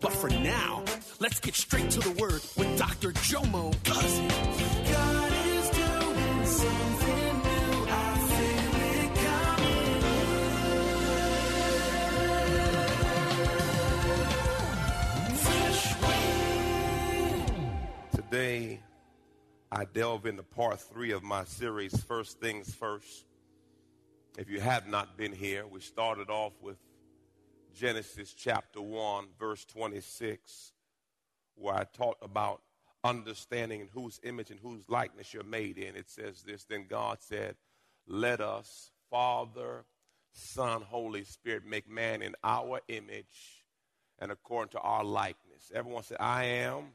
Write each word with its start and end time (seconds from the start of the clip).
But 0.00 0.12
for 0.12 0.30
now, 0.30 0.84
let's 1.18 1.40
get 1.40 1.56
straight 1.56 1.90
to 1.90 1.98
the 2.00 2.10
word 2.12 2.40
with 2.56 2.78
Dr. 2.78 3.10
Jomo 3.12 3.72
Cousins. 3.84 4.32
God 4.90 5.32
is 5.46 5.70
doing 5.70 6.46
something 6.46 7.42
new. 7.42 7.86
I 7.90 8.18
feel 8.28 8.74
it 8.94 9.14
coming. 9.26 10.00
Fresh 15.36 16.00
wind. 16.02 17.50
Today, 18.14 18.80
I 19.72 19.84
delve 19.84 20.26
into 20.26 20.44
part 20.44 20.80
three 20.80 21.10
of 21.10 21.24
my 21.24 21.44
series, 21.44 22.00
First 22.04 22.40
Things 22.40 22.72
First. 22.72 23.24
If 24.38 24.48
you 24.48 24.60
have 24.60 24.86
not 24.86 25.16
been 25.16 25.32
here, 25.32 25.66
we 25.66 25.80
started 25.80 26.30
off 26.30 26.52
with 26.62 26.76
Genesis 27.74 28.34
chapter 28.34 28.80
1, 28.80 29.26
verse 29.38 29.64
26, 29.66 30.72
where 31.54 31.74
I 31.74 31.84
talked 31.84 32.24
about 32.24 32.62
understanding 33.04 33.80
in 33.80 33.88
whose 33.88 34.20
image 34.22 34.50
and 34.50 34.60
whose 34.60 34.88
likeness 34.88 35.32
you're 35.32 35.44
made 35.44 35.78
in. 35.78 35.96
It 35.96 36.10
says 36.10 36.42
this 36.42 36.64
Then 36.64 36.86
God 36.88 37.18
said, 37.20 37.56
Let 38.06 38.40
us, 38.40 38.90
Father, 39.10 39.84
Son, 40.32 40.82
Holy 40.82 41.24
Spirit, 41.24 41.64
make 41.66 41.88
man 41.88 42.22
in 42.22 42.34
our 42.44 42.80
image 42.88 43.64
and 44.18 44.32
according 44.32 44.70
to 44.70 44.80
our 44.80 45.04
likeness. 45.04 45.70
Everyone 45.74 46.02
said, 46.02 46.18
I 46.20 46.44
am 46.44 46.92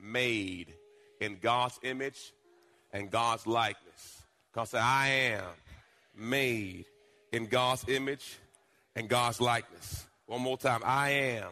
made 0.00 0.74
in 1.20 1.38
God's 1.40 1.78
image 1.82 2.32
and 2.92 3.10
God's 3.10 3.46
likeness. 3.46 4.22
Because 4.52 4.74
I 4.74 5.08
am 5.08 5.44
made 6.14 6.86
in 7.32 7.46
God's 7.46 7.84
image 7.88 8.38
and 8.96 9.08
God's 9.08 9.40
likeness. 9.40 10.06
One 10.26 10.40
more 10.40 10.56
time. 10.56 10.80
I 10.84 11.10
am 11.10 11.50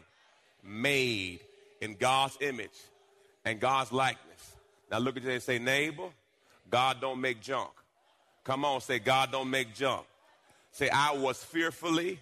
made 0.65 1.41
in 1.81 1.95
God's 1.95 2.37
image 2.41 2.81
and 3.45 3.61
God's 3.61 3.93
likeness. 3.93 4.57
Now 4.91 4.99
look 4.99 5.17
at 5.17 5.23
you 5.23 5.31
and 5.31 5.43
say, 5.43 5.59
neighbor, 5.59 6.09
God 6.71 7.01
don't 7.01 7.21
make 7.21 7.41
junk. 7.41 7.71
Come 8.43 8.65
on, 8.65 8.81
say, 8.81 8.99
God 8.99 9.31
don't 9.31 9.51
make 9.51 9.75
junk. 9.75 10.05
Say, 10.73 10.89
I 10.89 11.15
was 11.17 11.43
fearfully 11.45 12.19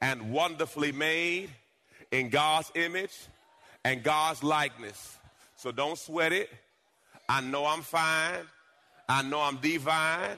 and 0.00 0.32
wonderfully 0.32 0.92
made 0.92 1.50
in 2.10 2.30
God's 2.30 2.72
image 2.74 3.16
and 3.84 4.02
God's 4.02 4.42
likeness. 4.42 5.18
So 5.56 5.70
don't 5.70 5.98
sweat 5.98 6.32
it. 6.32 6.50
I 7.28 7.40
know 7.42 7.66
I'm 7.66 7.82
fine. 7.82 8.44
I 9.08 9.22
know 9.22 9.40
I'm 9.40 9.56
divine 9.56 10.36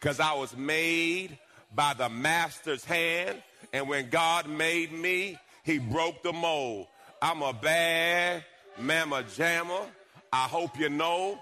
because 0.00 0.20
I 0.20 0.34
was 0.34 0.56
made 0.56 1.38
by 1.74 1.94
the 1.94 2.08
master's 2.08 2.84
hand. 2.84 3.42
And 3.72 3.88
when 3.88 4.08
God 4.10 4.48
made 4.48 4.92
me, 4.92 5.38
he 5.62 5.78
broke 5.78 6.22
the 6.22 6.32
mold. 6.32 6.86
I'm 7.20 7.42
a 7.42 7.52
bad 7.52 8.44
mamma 8.78 9.24
jamma. 9.36 9.86
I 10.32 10.44
hope 10.44 10.78
you 10.78 10.88
know 10.88 11.38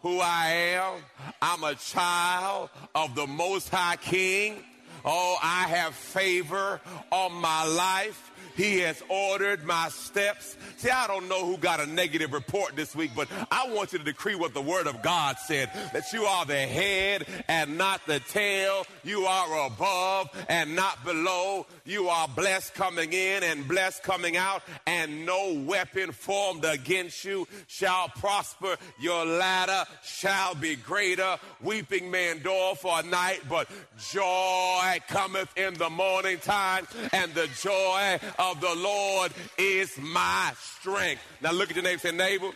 who 0.00 0.20
I 0.20 0.50
am. 0.76 1.00
I'm 1.40 1.64
a 1.64 1.74
child 1.74 2.70
of 2.94 3.14
the 3.14 3.26
Most 3.26 3.68
High 3.68 3.96
King. 3.96 4.62
Oh, 5.04 5.36
I 5.42 5.64
have 5.68 5.94
favor 5.94 6.80
on 7.10 7.32
my 7.32 7.64
life. 7.66 8.30
He 8.56 8.78
has 8.80 9.02
ordered 9.08 9.64
my 9.64 9.88
steps. 9.88 10.56
See, 10.76 10.90
I 10.90 11.06
don't 11.06 11.28
know 11.28 11.44
who 11.44 11.56
got 11.56 11.80
a 11.80 11.86
negative 11.86 12.32
report 12.32 12.76
this 12.76 12.94
week, 12.94 13.10
but 13.16 13.28
I 13.50 13.68
want 13.70 13.92
you 13.92 13.98
to 13.98 14.04
decree 14.04 14.34
what 14.34 14.54
the 14.54 14.62
word 14.62 14.86
of 14.86 15.02
God 15.02 15.36
said 15.38 15.70
that 15.92 16.12
you 16.12 16.24
are 16.24 16.44
the 16.44 16.54
head 16.54 17.26
and 17.48 17.76
not 17.76 18.06
the 18.06 18.20
tail. 18.20 18.86
You 19.02 19.26
are 19.26 19.66
above 19.66 20.30
and 20.48 20.76
not 20.76 21.04
below. 21.04 21.66
You 21.84 22.08
are 22.08 22.28
blessed 22.28 22.74
coming 22.74 23.12
in 23.12 23.42
and 23.42 23.66
blessed 23.66 24.02
coming 24.02 24.36
out, 24.36 24.62
and 24.86 25.26
no 25.26 25.64
weapon 25.66 26.12
formed 26.12 26.64
against 26.64 27.24
you 27.24 27.46
shall 27.66 28.08
prosper. 28.08 28.76
Your 29.00 29.26
latter 29.26 29.84
shall 30.02 30.54
be 30.54 30.76
greater. 30.76 31.36
Weeping 31.60 32.10
may 32.10 32.30
endure 32.30 32.74
for 32.76 33.00
a 33.00 33.02
night, 33.02 33.40
but 33.48 33.68
joy 34.10 34.98
cometh 35.08 35.50
in 35.56 35.74
the 35.74 35.90
morning 35.90 36.38
time, 36.38 36.86
and 37.12 37.32
the 37.34 37.48
joy 37.60 38.18
of 38.50 38.60
the 38.60 38.74
Lord 38.74 39.32
is 39.58 39.96
my 39.98 40.52
strength. 40.58 41.22
Now 41.40 41.52
look 41.52 41.70
at 41.70 41.76
your 41.76 41.84
neighbor, 41.84 41.98
say, 41.98 42.12
neighbor, 42.12 42.50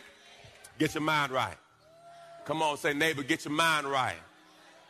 get 0.79 0.95
your 0.95 1.03
mind 1.03 1.33
right. 1.33 1.57
Come 2.45 2.63
on, 2.63 2.77
say, 2.79 2.95
neighbor, 2.95 3.23
get 3.23 3.45
your 3.45 3.55
mind 3.55 3.87
right. 3.87 4.17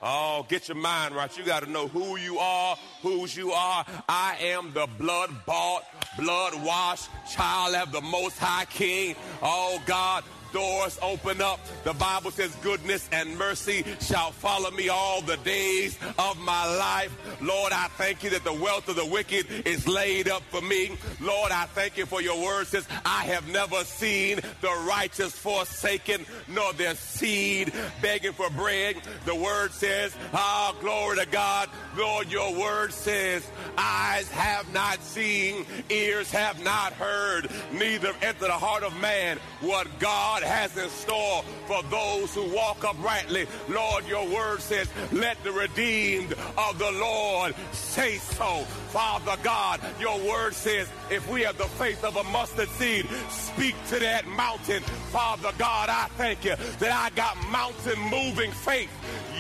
Oh, 0.01 0.47
get 0.49 0.69
your 0.69 0.77
mind 0.77 1.17
right. 1.17 1.37
You 1.37 1.45
got 1.45 1.65
to 1.65 1.71
know 1.71 1.89
who 1.89 2.17
you 2.17 2.39
are, 2.39 2.77
whose 3.03 3.37
you 3.37 3.51
are. 3.51 3.85
I 4.09 4.37
am 4.41 4.73
the 4.73 4.87
blood 4.99 5.31
bought, 5.45 5.85
blood 6.17 6.55
washed 6.63 7.09
child 7.29 7.75
of 7.75 7.91
the 7.91 8.01
Most 8.01 8.39
High 8.39 8.67
King. 8.67 9.17
Oh, 9.43 9.83
God, 9.87 10.23
doors 10.53 10.99
open 11.03 11.41
up. 11.41 11.61
The 11.85 11.93
Bible 11.93 12.31
says, 12.31 12.55
Goodness 12.57 13.09
and 13.13 13.37
mercy 13.39 13.85
shall 14.01 14.33
follow 14.33 14.71
me 14.71 14.89
all 14.89 15.23
the 15.23 15.37
days 15.39 15.99
of 16.19 16.39
my 16.39 16.77
life. 16.77 17.17
Lord, 17.41 17.73
I 17.73 17.89
thank 17.97 18.25
you 18.25 18.31
that 18.31 18.45
the 18.45 18.53
wealth 18.53 18.89
of 18.89 18.97
the 18.97 19.07
wicked 19.07 19.47
is 19.67 19.87
laid 19.87 20.29
up 20.29 20.43
for 20.51 20.61
me. 20.61 20.97
Lord, 21.21 21.53
I 21.53 21.65
thank 21.67 21.97
you 21.97 22.07
for 22.07 22.21
your 22.21 22.43
word 22.43 22.67
says, 22.67 22.87
I 23.05 23.25
have 23.25 23.49
never 23.49 23.85
seen 23.85 24.41
the 24.61 24.87
righteous 24.89 25.33
forsaken, 25.33 26.25
nor 26.49 26.73
their 26.73 26.95
seed 26.95 27.73
begging 28.01 28.33
for 28.33 28.51
bread. 28.51 28.97
The 29.25 29.35
word 29.35 29.73
says, 29.73 30.15
Ah, 30.33 30.75
glory 30.81 31.19
to 31.19 31.27
God. 31.27 31.69
Lord, 31.97 32.31
your 32.31 32.55
word 32.59 32.93
says, 32.93 33.49
Eyes 33.77 34.31
have 34.31 34.73
not 34.73 35.03
seen, 35.03 35.67
ears 35.91 36.31
have 36.31 36.63
not 36.63 36.93
heard, 36.95 37.51
neither 37.73 38.13
enter 38.23 38.47
the 38.47 38.53
heart 38.53 38.83
of 38.83 38.99
man 39.01 39.39
what 39.61 39.99
God 39.99 40.38
has 40.43 40.77
in 40.77 40.89
store 40.91 41.43
for 41.67 41.83
those 41.85 42.35
who 42.35 42.55
walk 42.55 42.85
uprightly. 42.85 43.47
Lord, 43.69 44.07
your 44.07 44.29
word 44.29 44.61
says, 44.61 44.89
Let 45.13 45.43
the 45.45 45.53
redeemed 45.53 46.35
of 46.57 46.79
the 46.79 46.93
Lord 46.93 47.55
say 47.73 48.17
so. 48.17 48.65
Father 48.91 49.37
God, 49.43 49.81
your 50.01 50.19
word 50.21 50.55
says, 50.55 50.89
if 51.11 51.29
we 51.31 51.43
have 51.43 51.59
the 51.59 51.65
faith 51.65 52.05
of 52.05 52.17
a 52.17 52.25
mustard 52.25 52.69
seed, 52.71 53.07
speak 53.29 53.75
to 53.89 53.99
that 53.99 54.27
mountain. 54.27 54.83
Father 55.11 55.53
God, 55.59 55.89
I 55.89 56.07
thank 56.17 56.45
you 56.45 56.57
that 56.79 56.93
I 56.93 57.11
got 57.15 57.37
mountain 57.51 57.99
moving 58.11 58.51
faith, 58.51 58.91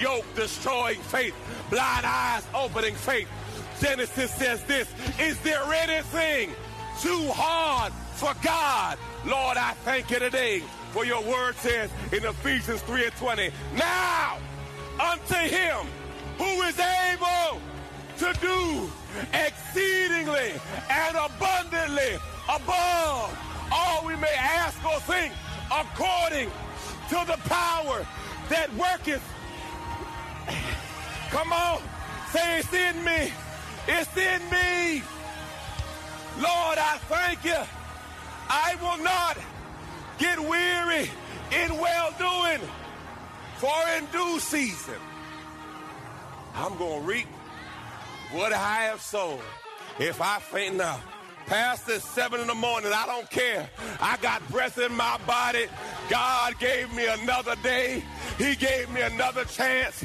yoke 0.00 0.26
destroying 0.34 1.00
faith, 1.00 1.34
blind 1.70 2.06
eyes 2.06 2.46
opening 2.54 2.94
faith. 2.94 3.28
Genesis 3.80 4.32
says 4.34 4.62
this 4.64 4.88
Is 5.20 5.38
there 5.40 5.62
anything 5.72 6.50
too 7.00 7.30
hard 7.32 7.92
for 8.18 8.34
God? 8.42 8.98
Lord, 9.24 9.56
I 9.56 9.74
thank 9.84 10.10
you 10.10 10.18
today 10.18 10.62
for 10.90 11.04
your 11.04 11.22
word 11.22 11.54
says 11.56 11.88
in 12.12 12.24
Ephesians 12.24 12.82
3 12.82 13.04
and 13.04 13.16
20, 13.16 13.50
Now 13.76 14.38
unto 15.00 15.34
him 15.34 15.86
who 16.36 16.62
is 16.62 16.78
able 16.80 17.60
to 18.18 18.40
do 18.40 18.90
exceedingly 19.32 20.52
and 20.90 21.16
abundantly 21.16 22.18
above 22.48 23.38
all 23.70 24.04
we 24.04 24.16
may 24.16 24.34
ask 24.36 24.84
or 24.84 24.98
think 25.00 25.32
according 25.70 26.50
to 27.10 27.24
the 27.24 27.38
power 27.48 28.04
that 28.48 28.68
worketh. 28.74 29.22
Come 31.30 31.52
on, 31.52 31.80
say 32.32 32.58
it's 32.58 32.72
in 32.72 33.04
me. 33.04 33.32
It's 33.86 34.16
in 34.16 34.42
me. 34.50 35.02
Lord, 36.36 36.78
I 36.78 36.98
thank 37.08 37.44
you. 37.44 37.77
I 38.50 38.76
will 38.80 39.02
not 39.02 39.38
get 40.18 40.38
weary 40.38 41.10
in 41.52 41.78
well 41.78 42.14
doing, 42.18 42.68
for 43.56 43.74
in 43.96 44.04
due 44.06 44.40
season 44.40 44.94
I'm 46.54 46.76
going 46.76 47.00
to 47.00 47.06
reap 47.06 47.26
what 48.32 48.52
I 48.52 48.82
have 48.84 49.00
sown. 49.00 49.40
If 49.98 50.20
I 50.20 50.38
faint 50.38 50.76
now, 50.76 51.00
past 51.46 51.86
this 51.86 52.04
seven 52.04 52.40
in 52.40 52.46
the 52.46 52.54
morning, 52.54 52.92
I 52.92 53.06
don't 53.06 53.28
care. 53.30 53.68
I 54.00 54.16
got 54.18 54.46
breath 54.50 54.78
in 54.78 54.92
my 54.94 55.18
body. 55.26 55.66
God 56.10 56.58
gave 56.58 56.92
me 56.94 57.06
another 57.06 57.54
day. 57.62 58.02
He 58.36 58.54
gave 58.56 58.90
me 58.90 59.00
another 59.00 59.44
chance. 59.44 60.04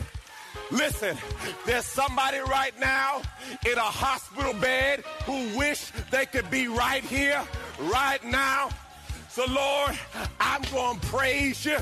Listen, 0.71 1.17
there's 1.65 1.85
somebody 1.85 2.39
right 2.39 2.77
now 2.79 3.21
in 3.65 3.77
a 3.77 3.81
hospital 3.81 4.53
bed 4.53 5.03
who 5.25 5.57
wish 5.57 5.91
they 6.09 6.25
could 6.25 6.49
be 6.49 6.67
right 6.67 7.03
here, 7.03 7.43
right 7.83 8.23
now. 8.23 8.69
So, 9.29 9.45
Lord, 9.49 9.97
I'm 10.39 10.61
going 10.71 10.99
to 10.99 11.07
praise 11.07 11.65
you. 11.65 11.77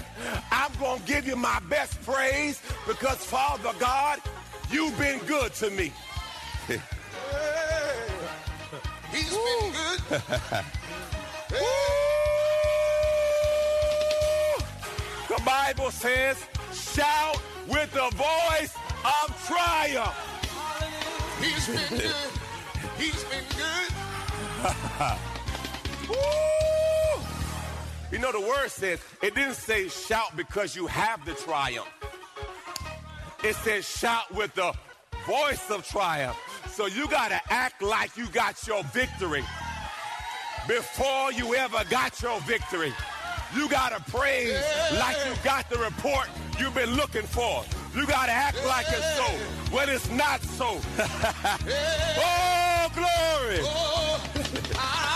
I'm 0.52 0.72
going 0.80 1.02
to 1.02 1.06
give 1.06 1.28
you 1.28 1.36
my 1.36 1.60
best 1.70 2.02
praise 2.04 2.62
because, 2.88 3.18
Father 3.18 3.72
God, 3.80 4.20
you've 4.70 4.98
been 4.98 5.20
good 5.20 5.54
to 5.56 5.70
me. 5.70 5.92
He's 9.12 9.30
been 9.30 9.74
good. 9.74 10.12
The 15.32 15.42
Bible 15.46 15.92
says, 15.92 16.46
shout 16.74 17.42
with 17.66 17.90
the 17.94 18.10
voice 18.18 18.76
of 19.06 19.48
triumph. 19.48 20.14
He's 21.42 21.68
been 21.68 22.00
good. 22.00 22.16
He's 22.98 23.24
been 23.24 23.46
good. 23.56 25.18
You 28.12 28.20
know, 28.20 28.32
the 28.32 28.42
word 28.42 28.70
says, 28.70 29.00
it 29.22 29.36
didn't 29.36 29.54
say 29.54 29.88
shout 29.88 30.36
because 30.36 30.76
you 30.76 30.86
have 30.88 31.26
the 31.26 31.34
triumph. 31.34 31.88
It 33.44 33.56
says 33.56 33.88
shout 33.88 34.34
with 34.34 34.54
the 34.54 34.74
voice 35.26 35.70
of 35.72 35.88
triumph. 35.88 36.38
So 36.70 36.88
you 36.88 37.08
got 37.08 37.30
to 37.30 37.42
act 37.50 37.82
like 37.82 38.18
you 38.18 38.28
got 38.28 38.68
your 38.68 38.84
victory 38.86 39.44
before 40.68 41.32
you 41.32 41.56
ever 41.56 41.84
got 41.90 42.22
your 42.22 42.40
victory. 42.42 42.94
You 43.56 43.68
got 43.70 43.90
to 43.90 44.12
praise 44.12 44.62
like 45.00 45.18
you 45.26 45.34
got 45.44 45.70
the 45.70 45.78
report 45.80 46.28
you've 46.60 46.76
been 46.76 46.94
looking 46.96 47.24
for. 47.24 47.64
You 47.96 48.06
got 48.08 48.28
to 48.28 48.32
act 48.32 48.64
like 48.66 48.86
it's 48.90 49.16
so 49.16 49.24
when 49.76 49.90
it's 49.90 50.10
not 50.12 50.42
so. 50.42 50.80
oh, 52.20 52.92
glory. 52.94 53.60
Oh, 53.64 54.24
I. 54.76 55.11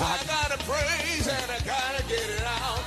I 0.00 0.18
gotta 0.26 0.58
praise 0.64 1.28
and 1.28 1.50
I 1.52 1.58
gotta 1.64 2.02
get 2.08 2.18
it 2.18 2.42
out. 2.42 2.83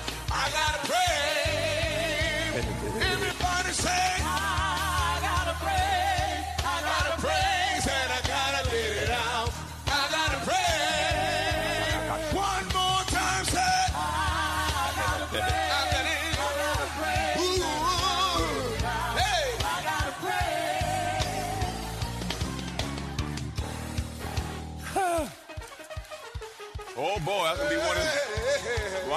Boy, 27.28 27.54
going 27.58 27.70
to 27.70 27.76
be 27.76 27.82
one 27.82 27.98
of 27.98 28.04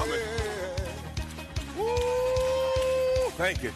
in- 0.08 0.20
Woo! 1.78 3.30
Thank 3.38 3.62
you. 3.62 3.72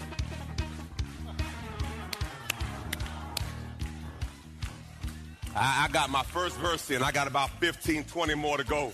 I, 5.55 5.85
I 5.85 5.93
got 5.93 6.11
my 6.11 6.25
first 6.25 6.57
verse 6.57 6.91
in. 6.91 7.01
I 7.03 7.13
got 7.13 7.29
about 7.29 7.51
15, 7.61 8.05
20 8.05 8.35
more 8.35 8.57
to 8.57 8.65
go. 8.65 8.93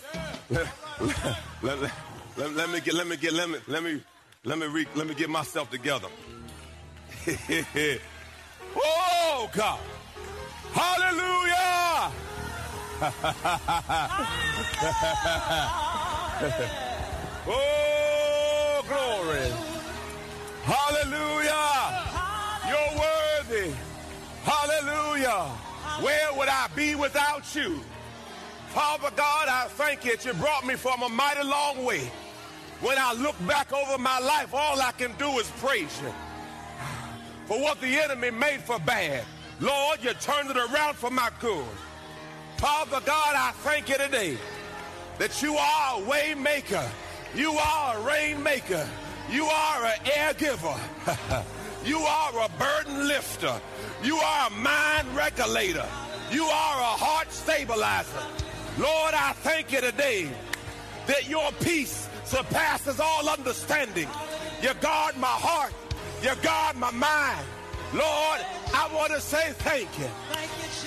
let, 0.51 0.67
let- 1.63 1.81
let- 1.81 1.93
let- 2.37 2.55
let 2.55 2.71
me 2.71 2.81
get, 2.81 2.93
let 2.95 3.07
me 3.07 3.17
get, 3.17 3.33
let 3.33 3.49
me, 3.49 3.59
let 3.67 3.83
me, 3.83 4.03
let 4.45 4.59
me, 4.59 4.67
re, 4.67 4.87
let 4.95 5.07
me 5.07 5.15
get 5.15 5.31
myself 5.31 5.71
together. 5.71 6.09
oh 8.77 9.51
God! 9.55 9.81
Hallelujah! 10.73 11.80
oh 17.47 18.85
glory! 18.87 19.51
Hallelujah! 20.65 22.05
You're 22.69 22.93
worthy. 23.01 23.73
Hallelujah. 24.45 25.49
Where 26.03 26.35
would 26.35 26.49
I 26.49 26.69
be 26.77 26.95
without 26.95 27.55
you? 27.55 27.81
Father 28.69 29.11
God, 29.17 29.49
I 29.49 29.69
thank 29.71 30.05
you 30.05 30.17
that 30.17 30.27
you 30.27 30.35
brought 30.35 30.67
me 30.67 30.75
from 30.75 31.01
a 31.03 31.09
mighty 31.09 31.43
long 31.43 31.87
way. 31.87 32.13
When 32.83 32.99
I 32.99 33.15
look 33.15 33.37
back 33.47 33.73
over 33.73 33.97
my 33.97 34.19
life, 34.19 34.53
all 34.53 34.79
I 34.79 34.93
can 34.93 35.15
do 35.17 35.39
is 35.39 35.51
praise 35.57 35.99
you. 36.03 36.13
For 37.47 37.59
what 37.59 37.81
the 37.81 37.99
enemy 37.99 38.31
made 38.31 38.61
for 38.61 38.79
bad, 38.79 39.25
Lord, 39.59 40.01
you 40.03 40.13
turned 40.15 40.51
it 40.51 40.59
around 40.59 40.97
for 40.97 41.11
my 41.11 41.31
good. 41.41 41.65
Father 42.61 43.01
God, 43.07 43.35
I 43.37 43.53
thank 43.63 43.89
you 43.89 43.97
today 43.97 44.37
that 45.17 45.41
you 45.41 45.55
are 45.55 45.99
a 45.99 46.03
waymaker. 46.03 46.87
You 47.35 47.53
are 47.53 47.97
a 47.97 48.03
rainmaker. 48.03 48.87
You 49.31 49.47
are 49.47 49.87
an 49.87 49.99
air 50.15 50.35
giver. 50.35 50.79
you 51.87 52.01
are 52.01 52.45
a 52.45 52.51
burden 52.59 53.09
lifter. 53.09 53.59
You 54.03 54.17
are 54.19 54.49
a 54.49 54.51
mind 54.51 55.09
regulator. 55.17 55.87
You 56.31 56.45
are 56.45 56.81
a 56.81 56.93
heart 57.01 57.33
stabilizer. 57.33 58.27
Lord, 58.77 59.15
I 59.15 59.33
thank 59.39 59.73
you 59.73 59.81
today 59.81 60.29
that 61.07 61.31
your 61.31 61.51
peace 61.63 62.11
surpasses 62.25 63.01
all 63.01 63.27
understanding. 63.27 64.09
You 64.61 64.75
guard 64.83 65.17
my 65.17 65.29
heart. 65.29 65.73
You 66.23 66.33
guard 66.43 66.77
my 66.77 66.91
mind. 66.91 67.47
Lord, 67.95 68.41
I 68.75 68.91
want 68.95 69.13
to 69.13 69.21
say 69.23 69.55
thank 69.55 69.99
you. 69.99 70.11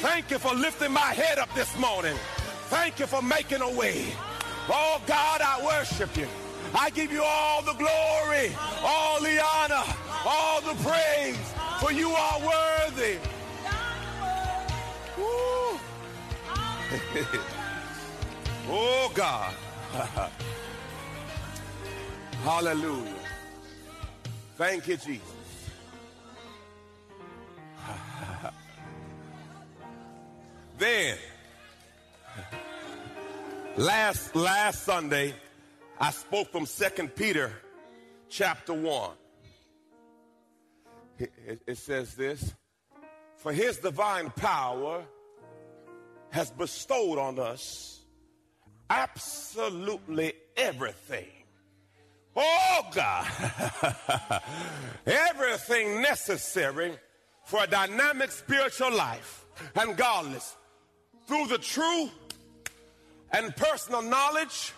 Thank 0.01 0.31
you 0.31 0.39
for 0.39 0.53
lifting 0.53 0.91
my 0.91 0.99
head 0.99 1.39
up 1.39 1.53
this 1.53 1.77
morning. 1.77 2.15
Thank 2.69 2.99
you 2.99 3.05
for 3.05 3.21
making 3.21 3.61
a 3.61 3.71
way. 3.71 4.05
Oh 4.69 5.01
God, 5.05 5.41
I 5.41 5.63
worship 5.63 6.15
you. 6.17 6.27
I 6.75 6.89
give 6.89 7.11
you 7.11 7.21
all 7.23 7.61
the 7.61 7.73
glory, 7.73 8.51
all 8.83 9.21
the 9.21 9.39
honor, 9.41 9.83
all 10.25 10.61
the 10.61 10.73
praise, 10.83 11.37
for 11.79 11.91
you 11.91 12.09
are 12.09 12.39
worthy. 12.39 13.17
Woo. 15.17 15.79
oh 18.69 19.11
God. 19.13 19.53
Hallelujah. 22.43 23.13
Thank 24.57 24.87
you, 24.87 24.97
Jesus. 24.97 25.21
then, 30.77 31.17
last 33.77 34.35
last 34.35 34.83
Sunday, 34.83 35.33
I 35.99 36.11
spoke 36.11 36.51
from 36.51 36.65
Second 36.65 37.15
Peter 37.15 37.51
chapter 38.29 38.73
1. 38.73 39.11
It, 41.19 41.61
it- 41.67 41.77
says 41.77 42.15
this 42.15 42.53
For 43.37 43.51
his 43.53 43.77
divine 43.77 44.29
power 44.31 45.03
has 46.31 46.49
bestowed 46.51 47.19
on 47.19 47.39
us 47.39 48.03
absolutely 48.89 50.33
everything. 50.57 51.27
Oh 52.35 52.81
God, 52.93 53.27
everything 55.05 56.01
necessary 56.01 56.93
for 57.45 57.63
a 57.63 57.67
dynamic 57.67 58.31
spiritual 58.31 58.91
life 58.95 59.45
and 59.75 59.95
godless 59.95 60.55
through 61.27 61.47
the 61.47 61.57
true 61.57 62.09
and 63.31 63.55
personal 63.55 64.01
knowledge 64.01 64.73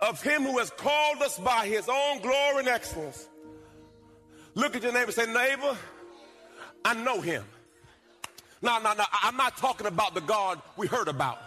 of 0.00 0.22
him 0.22 0.44
who 0.44 0.58
has 0.58 0.70
called 0.70 1.22
us 1.22 1.38
by 1.38 1.66
his 1.66 1.88
own 1.88 2.20
glory 2.20 2.60
and 2.60 2.68
excellence. 2.68 3.28
Look 4.54 4.76
at 4.76 4.82
your 4.82 4.92
neighbor 4.92 5.06
and 5.06 5.14
say, 5.14 5.26
neighbor, 5.32 5.76
I 6.84 6.94
know 6.94 7.20
him. 7.20 7.44
No, 8.62 8.78
no, 8.80 8.92
no. 8.94 9.04
I'm 9.22 9.36
not 9.36 9.56
talking 9.56 9.86
about 9.86 10.14
the 10.14 10.20
God 10.20 10.60
we 10.76 10.86
heard 10.86 11.08
about. 11.08 11.38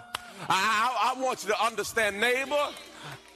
I, 0.49 1.13
I, 1.13 1.13
I 1.15 1.21
want 1.21 1.43
you 1.43 1.49
to 1.49 1.63
understand, 1.63 2.19
neighbor. 2.19 2.69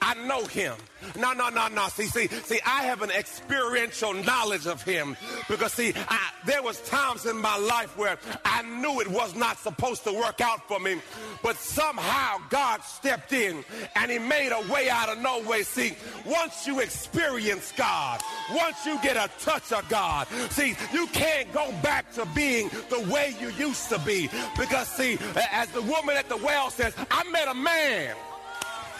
I 0.05 0.13
know 0.27 0.45
him. 0.45 0.75
No, 1.17 1.33
no, 1.33 1.49
no, 1.49 1.67
no. 1.67 1.87
See, 1.87 2.05
see, 2.05 2.27
see. 2.27 2.59
I 2.63 2.83
have 2.83 3.01
an 3.01 3.09
experiential 3.09 4.13
knowledge 4.13 4.67
of 4.67 4.83
him 4.83 5.17
because, 5.49 5.73
see, 5.73 5.93
I, 5.95 6.29
there 6.45 6.61
was 6.61 6.79
times 6.81 7.25
in 7.25 7.35
my 7.35 7.57
life 7.57 7.97
where 7.97 8.19
I 8.45 8.61
knew 8.61 9.01
it 9.01 9.07
was 9.07 9.33
not 9.33 9.57
supposed 9.57 10.03
to 10.03 10.13
work 10.13 10.41
out 10.41 10.67
for 10.67 10.79
me, 10.79 11.01
but 11.41 11.55
somehow 11.57 12.37
God 12.51 12.83
stepped 12.83 13.33
in 13.33 13.65
and 13.95 14.11
He 14.11 14.19
made 14.19 14.51
a 14.51 14.71
way 14.71 14.91
out 14.91 15.09
of 15.09 15.17
no 15.17 15.41
way. 15.41 15.63
See, 15.63 15.95
once 16.23 16.67
you 16.67 16.81
experience 16.81 17.73
God, 17.75 18.21
once 18.53 18.85
you 18.85 19.01
get 19.01 19.17
a 19.17 19.27
touch 19.43 19.71
of 19.71 19.89
God, 19.89 20.27
see, 20.51 20.75
you 20.93 21.07
can't 21.07 21.51
go 21.51 21.73
back 21.81 22.13
to 22.13 22.27
being 22.35 22.69
the 22.91 22.99
way 23.11 23.35
you 23.41 23.49
used 23.53 23.89
to 23.89 23.97
be 23.99 24.29
because, 24.55 24.87
see, 24.87 25.17
as 25.51 25.67
the 25.69 25.81
woman 25.81 26.15
at 26.15 26.29
the 26.29 26.37
well 26.37 26.69
says, 26.69 26.93
I 27.09 27.27
met 27.31 27.47
a 27.47 27.55
man 27.55 28.15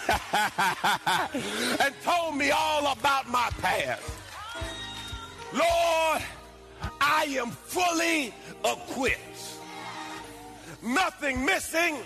and 1.80 1.94
told 2.04 2.36
me 2.36 2.52
all 2.52 2.92
about 2.92 3.28
my 3.30 3.50
past. 3.62 4.04
Lord, 5.54 6.22
I 7.02 7.26
am 7.40 7.52
fully 7.52 8.34
equipped. 8.64 9.20
Nothing 10.84 11.46
missing, 11.46 11.98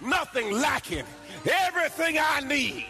nothing 0.00 0.52
lacking. 0.52 1.04
Everything 1.50 2.18
I 2.18 2.40
need, 2.40 2.86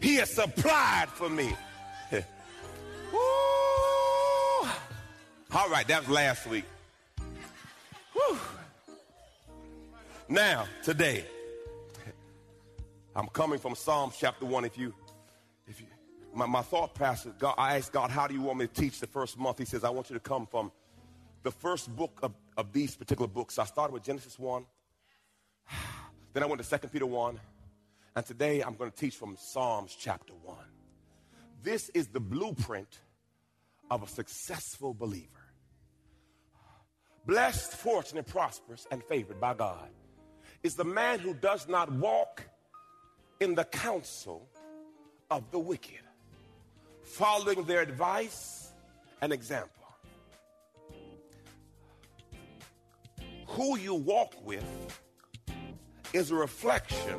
He 0.00 0.16
has 0.16 0.30
supplied 0.30 1.08
for 1.08 1.28
me. 1.28 1.54
Woo! 3.12 3.18
All 5.52 5.68
right, 5.68 5.86
that 5.88 6.00
was 6.02 6.10
last 6.10 6.46
week. 6.46 6.64
Woo. 8.14 8.38
Now, 10.28 10.66
today, 10.82 11.24
I'm 13.16 13.28
coming 13.28 13.60
from 13.60 13.76
Psalms 13.76 14.16
chapter 14.18 14.44
1. 14.44 14.64
If 14.64 14.76
you, 14.76 14.92
if 15.68 15.80
you, 15.80 15.86
my, 16.34 16.46
my 16.46 16.62
thought 16.62 16.94
passage, 16.94 17.34
God, 17.38 17.54
I 17.56 17.76
asked 17.76 17.92
God, 17.92 18.10
how 18.10 18.26
do 18.26 18.34
you 18.34 18.42
want 18.42 18.58
me 18.58 18.66
to 18.66 18.72
teach 18.72 18.98
the 18.98 19.06
first 19.06 19.38
month? 19.38 19.58
He 19.58 19.64
says, 19.64 19.84
I 19.84 19.90
want 19.90 20.10
you 20.10 20.14
to 20.14 20.20
come 20.20 20.46
from 20.46 20.72
the 21.44 21.52
first 21.52 21.94
book 21.94 22.18
of, 22.24 22.32
of 22.56 22.72
these 22.72 22.96
particular 22.96 23.28
books. 23.28 23.56
I 23.56 23.66
started 23.66 23.92
with 23.92 24.02
Genesis 24.02 24.36
1, 24.36 24.66
then 26.32 26.42
I 26.42 26.46
went 26.46 26.60
to 26.60 26.78
2 26.78 26.88
Peter 26.88 27.06
1, 27.06 27.38
and 28.16 28.26
today 28.26 28.62
I'm 28.62 28.74
going 28.74 28.90
to 28.90 28.96
teach 28.96 29.14
from 29.14 29.36
Psalms 29.38 29.96
chapter 29.96 30.32
1. 30.42 30.56
This 31.62 31.90
is 31.90 32.08
the 32.08 32.20
blueprint 32.20 32.98
of 33.92 34.02
a 34.02 34.08
successful 34.08 34.92
believer. 34.92 35.28
Blessed, 37.26 37.74
fortunate, 37.74 38.26
prosperous, 38.26 38.88
and 38.90 39.04
favored 39.04 39.40
by 39.40 39.54
God 39.54 39.88
is 40.64 40.74
the 40.74 40.84
man 40.84 41.20
who 41.20 41.32
does 41.32 41.68
not 41.68 41.92
walk 41.92 42.42
in 43.40 43.54
the 43.54 43.64
counsel 43.64 44.48
of 45.30 45.50
the 45.50 45.58
wicked, 45.58 46.02
following 47.02 47.64
their 47.64 47.80
advice 47.80 48.72
and 49.20 49.32
example. 49.32 49.70
Who 53.48 53.78
you 53.78 53.94
walk 53.94 54.34
with 54.44 54.64
is 56.12 56.30
a 56.30 56.34
reflection. 56.34 57.18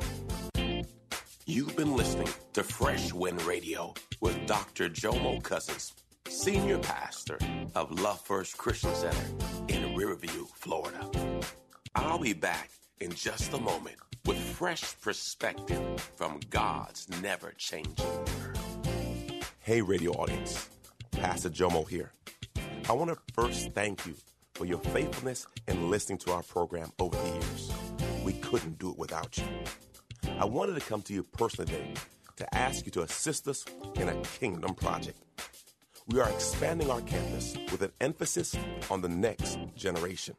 You've 1.46 1.76
been 1.76 1.96
listening 1.96 2.28
to 2.54 2.62
Fresh 2.62 3.12
Wind 3.12 3.42
Radio 3.42 3.94
with 4.20 4.46
Dr. 4.46 4.88
Jomo 4.88 5.42
Cousins, 5.42 5.92
Senior 6.28 6.78
Pastor 6.78 7.38
of 7.74 8.00
Love 8.00 8.20
First 8.20 8.58
Christian 8.58 8.94
Center 8.94 9.26
in 9.68 9.94
Riverview, 9.94 10.46
Florida. 10.54 11.08
I'll 11.94 12.18
be 12.18 12.32
back 12.32 12.70
in 13.00 13.12
just 13.12 13.52
a 13.52 13.58
moment 13.58 13.96
with 14.26 14.38
fresh 14.38 15.00
perspective 15.00 16.00
from 16.16 16.40
God's 16.50 17.08
never 17.22 17.52
changing 17.56 17.94
word. 18.04 18.58
Hey, 19.60 19.80
radio 19.82 20.10
audience, 20.12 20.68
Pastor 21.12 21.48
Jomo 21.48 21.88
here. 21.88 22.12
I 22.88 22.92
want 22.92 23.10
to 23.10 23.18
first 23.34 23.72
thank 23.72 24.04
you 24.04 24.14
for 24.54 24.64
your 24.64 24.78
faithfulness 24.78 25.46
in 25.68 25.90
listening 25.90 26.18
to 26.18 26.32
our 26.32 26.42
program 26.42 26.90
over 26.98 27.16
the 27.16 27.28
years. 27.28 27.72
We 28.24 28.32
couldn't 28.34 28.78
do 28.78 28.90
it 28.90 28.98
without 28.98 29.38
you. 29.38 29.44
I 30.40 30.44
wanted 30.44 30.74
to 30.74 30.80
come 30.80 31.02
to 31.02 31.12
you 31.12 31.22
personally 31.22 31.70
today 31.70 31.94
to 32.36 32.54
ask 32.54 32.84
you 32.84 32.90
to 32.92 33.02
assist 33.02 33.46
us 33.46 33.64
in 33.94 34.08
a 34.08 34.20
kingdom 34.22 34.74
project. 34.74 35.18
We 36.08 36.20
are 36.20 36.28
expanding 36.28 36.90
our 36.90 37.00
campus 37.02 37.56
with 37.70 37.82
an 37.82 37.92
emphasis 38.00 38.56
on 38.90 39.02
the 39.02 39.08
next 39.08 39.58
generation. 39.76 40.34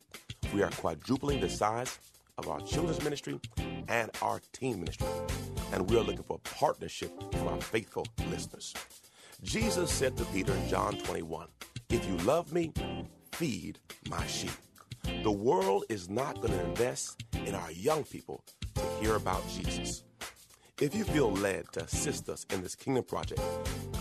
We 0.54 0.62
are 0.62 0.72
quadrupling 0.72 1.40
the 1.40 1.50
size 1.50 2.00
of 2.38 2.48
our 2.48 2.62
children's 2.62 3.04
ministry 3.04 3.40
and 3.88 4.12
our 4.22 4.42
team 4.54 4.80
ministry. 4.80 5.08
And 5.74 5.90
we 5.90 5.98
are 5.98 6.04
looking 6.04 6.24
for 6.24 6.40
partnership 6.40 7.12
from 7.34 7.48
our 7.48 7.62
faithful 7.62 8.06
listeners. 8.30 8.74
Jesus 9.44 9.92
said 9.92 10.18
to 10.18 10.26
Peter 10.26 10.54
in 10.54 10.70
John 10.70 10.98
21, 10.98 11.48
If 11.90 12.08
you 12.08 12.18
love 12.18 12.52
me, 12.54 12.74
feed 13.32 13.80
my 14.10 14.26
sheep. 14.26 14.52
The 15.24 15.32
world 15.32 15.86
is 15.90 16.10
not 16.10 16.42
going 16.42 16.54
to 16.54 16.66
invest 16.66 17.24
in 17.46 17.54
our 17.56 17.72
young 17.72 18.04
people 18.04 18.44
to 18.76 18.82
hear 19.00 19.16
about 19.16 19.48
Jesus. 19.50 20.04
If 20.82 20.94
you 20.94 21.04
feel 21.04 21.32
led 21.32 21.72
to 21.74 21.84
assist 21.84 22.30
us 22.30 22.46
in 22.52 22.62
this 22.62 22.76
kingdom 22.76 23.04
project, 23.04 23.42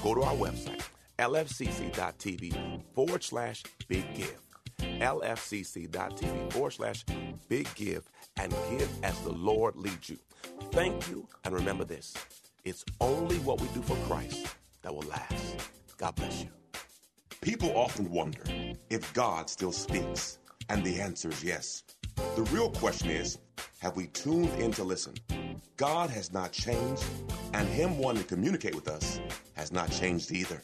go 0.02 0.14
to 0.14 0.22
our 0.22 0.34
website, 0.34 0.82
lfcc.tv 1.18 2.82
forward 2.94 3.22
slash 3.22 3.62
big 3.88 4.14
give. 4.14 4.45
lfcc.tv 4.78 6.52
forward 6.52 6.72
slash 6.72 7.04
big 7.48 7.68
give 7.74 8.08
and 8.36 8.54
give 8.70 8.88
as 9.02 9.18
the 9.20 9.32
Lord 9.32 9.76
leads 9.76 10.08
you. 10.10 10.18
Thank 10.72 11.08
you, 11.08 11.26
and 11.44 11.54
remember 11.54 11.84
this 11.84 12.14
it's 12.64 12.84
only 13.00 13.36
what 13.38 13.60
we 13.60 13.68
do 13.68 13.82
for 13.82 13.96
Christ 14.08 14.54
that 14.82 14.94
will 14.94 15.06
last. 15.08 15.56
God 15.96 16.14
bless 16.16 16.42
you. 16.42 16.48
People 17.40 17.70
often 17.76 18.10
wonder 18.10 18.42
if 18.90 19.12
God 19.14 19.48
still 19.48 19.72
speaks, 19.72 20.38
and 20.68 20.84
the 20.84 21.00
answer 21.00 21.28
is 21.28 21.44
yes. 21.44 21.84
The 22.34 22.42
real 22.50 22.70
question 22.70 23.10
is 23.10 23.38
have 23.78 23.94
we 23.94 24.08
tuned 24.08 24.48
in 24.60 24.72
to 24.72 24.84
listen? 24.84 25.14
God 25.76 26.10
has 26.10 26.32
not 26.32 26.50
changed, 26.50 27.04
and 27.52 27.68
Him 27.68 27.98
wanting 27.98 28.22
to 28.22 28.28
communicate 28.28 28.74
with 28.74 28.88
us 28.88 29.20
has 29.54 29.70
not 29.70 29.90
changed 29.90 30.32
either. 30.32 30.60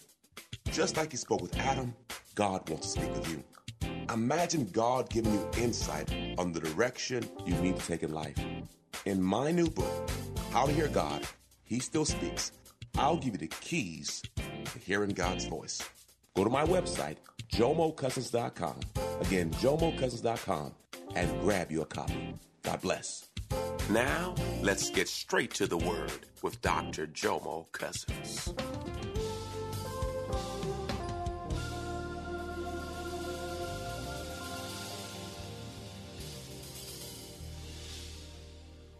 Just 0.70 0.96
like 0.96 1.12
He 1.12 1.16
spoke 1.18 1.42
with 1.42 1.56
Adam, 1.56 1.94
God 2.34 2.68
wants 2.68 2.94
to 2.94 3.00
speak 3.00 3.14
with 3.14 3.30
you. 3.30 3.44
Imagine 4.10 4.68
God 4.72 5.10
giving 5.10 5.32
you 5.32 5.48
insight 5.58 6.12
on 6.38 6.52
the 6.52 6.60
direction 6.60 7.28
you 7.44 7.54
need 7.56 7.76
to 7.76 7.86
take 7.86 8.02
in 8.02 8.12
life. 8.12 8.36
In 9.04 9.22
my 9.22 9.50
new 9.50 9.68
book, 9.68 10.10
How 10.50 10.66
to 10.66 10.72
Hear 10.72 10.88
God, 10.88 11.26
He 11.64 11.78
Still 11.80 12.04
Speaks, 12.04 12.52
I'll 12.98 13.16
give 13.16 13.32
you 13.34 13.38
the 13.38 13.48
keys 13.48 14.22
to 14.36 14.78
hearing 14.78 15.10
God's 15.10 15.46
voice. 15.46 15.80
Go 16.34 16.44
to 16.44 16.50
my 16.50 16.64
website, 16.64 17.16
jomocousins.com. 17.52 18.80
Again, 19.20 19.50
jomocousins.com 19.52 20.74
and 21.14 21.40
grab 21.40 21.70
you 21.70 21.82
a 21.82 21.86
copy. 21.86 22.34
God 22.62 22.80
bless. 22.80 23.28
Now, 23.90 24.34
let's 24.62 24.90
get 24.90 25.08
straight 25.08 25.52
to 25.54 25.66
the 25.66 25.76
word 25.76 26.12
with 26.42 26.60
Dr. 26.62 27.06
Jomo 27.06 27.70
Cousins. 27.72 28.54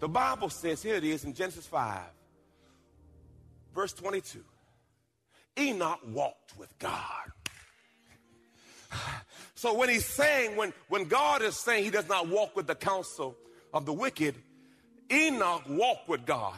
The 0.03 0.09
Bible 0.09 0.51
says, 0.51 0.83
here 0.83 0.97
it 0.97 1.05
is 1.05 1.23
in 1.23 1.33
Genesis 1.33 1.65
5, 1.65 2.01
verse 3.73 3.93
22. 3.93 4.43
Enoch 5.61 6.01
walked 6.09 6.59
with 6.59 6.77
God. 6.81 6.99
So 9.55 9.75
when 9.75 9.89
he's 9.89 10.05
saying, 10.05 10.57
when, 10.57 10.73
when 10.89 11.05
God 11.05 11.41
is 11.41 11.57
saying 11.57 11.85
he 11.85 11.91
does 11.91 12.09
not 12.09 12.27
walk 12.27 12.57
with 12.57 12.67
the 12.67 12.75
counsel 12.75 13.37
of 13.73 13.87
the 13.87 13.93
wicked, 13.93 14.35
Enoch 15.09 15.63
walked 15.69 16.09
with 16.09 16.27
God. 16.27 16.57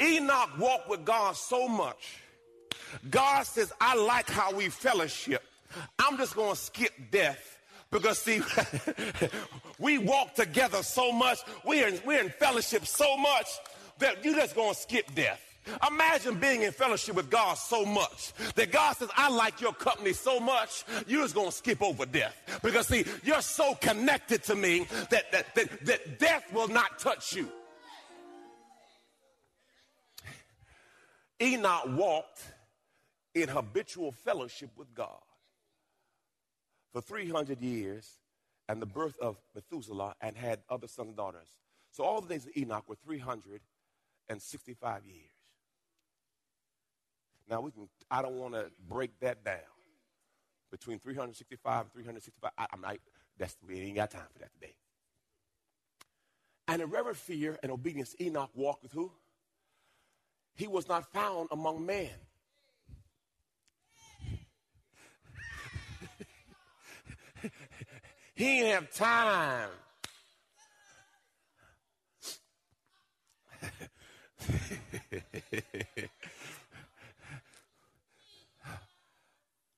Enoch 0.00 0.50
walked 0.56 0.88
with 0.88 1.04
God 1.04 1.34
so 1.34 1.66
much. 1.66 2.20
God 3.10 3.42
says, 3.42 3.72
I 3.80 3.96
like 3.96 4.30
how 4.30 4.54
we 4.54 4.68
fellowship. 4.68 5.42
I'm 5.98 6.16
just 6.16 6.36
going 6.36 6.54
to 6.54 6.60
skip 6.60 6.92
death 7.10 7.53
because 7.94 8.18
see, 8.18 8.42
we 9.78 9.98
walk 9.98 10.34
together 10.34 10.82
so 10.82 11.12
much. 11.12 11.38
We're 11.64 11.86
in, 11.86 12.00
we're 12.04 12.20
in 12.20 12.28
fellowship 12.28 12.86
so 12.86 13.16
much 13.16 13.46
that 14.00 14.24
you're 14.24 14.34
just 14.34 14.56
going 14.56 14.74
to 14.74 14.80
skip 14.80 15.14
death. 15.14 15.40
Imagine 15.88 16.40
being 16.40 16.62
in 16.62 16.72
fellowship 16.72 17.14
with 17.14 17.30
God 17.30 17.54
so 17.54 17.84
much 17.86 18.32
that 18.56 18.72
God 18.72 18.96
says, 18.96 19.08
I 19.16 19.30
like 19.30 19.60
your 19.60 19.72
company 19.72 20.12
so 20.12 20.40
much, 20.40 20.84
you're 21.06 21.22
just 21.22 21.36
going 21.36 21.46
to 21.46 21.54
skip 21.54 21.80
over 21.82 22.04
death. 22.04 22.34
Because, 22.64 22.88
see, 22.88 23.04
you're 23.22 23.40
so 23.40 23.76
connected 23.76 24.42
to 24.42 24.56
me 24.56 24.88
that, 25.10 25.30
that, 25.30 25.54
that, 25.54 25.86
that 25.86 26.18
death 26.18 26.52
will 26.52 26.68
not 26.68 26.98
touch 26.98 27.32
you. 27.32 27.48
Enoch 31.40 31.84
walked 31.90 32.42
in 33.36 33.48
habitual 33.48 34.10
fellowship 34.10 34.70
with 34.76 34.92
God 34.96 35.20
for 36.94 37.02
300 37.02 37.60
years 37.60 38.18
and 38.68 38.80
the 38.80 38.86
birth 38.86 39.18
of 39.18 39.36
Methuselah 39.54 40.14
and 40.20 40.36
had 40.36 40.60
other 40.70 40.86
sons 40.86 41.08
and 41.08 41.16
daughters. 41.16 41.48
So 41.90 42.04
all 42.04 42.20
the 42.20 42.28
days 42.28 42.46
of 42.46 42.56
Enoch 42.56 42.84
were 42.88 42.96
365 43.04 45.04
years. 45.04 45.18
Now 47.50 47.60
we 47.60 47.72
can. 47.72 47.88
I 48.10 48.22
don't 48.22 48.38
want 48.38 48.54
to 48.54 48.70
break 48.88 49.18
that 49.20 49.44
down 49.44 49.58
between 50.70 50.98
365 50.98 51.82
and 51.82 51.92
365. 51.92 52.50
I, 52.56 52.66
am 52.72 52.80
not. 52.80 52.96
That's 53.38 53.56
we 53.66 53.80
ain't 53.80 53.96
got 53.96 54.12
time 54.12 54.22
for 54.32 54.38
that 54.38 54.54
today. 54.54 54.74
And 56.68 56.80
in 56.80 56.88
reverent 56.88 57.18
fear 57.18 57.58
and 57.62 57.70
obedience, 57.70 58.14
Enoch 58.20 58.50
walked 58.54 58.82
with 58.82 58.92
who? 58.92 59.10
He 60.54 60.68
was 60.68 60.88
not 60.88 61.12
found 61.12 61.48
among 61.50 61.84
men. 61.84 62.08
He 68.34 68.58
didn't 68.58 68.72
have 68.72 68.92
time. 68.92 69.70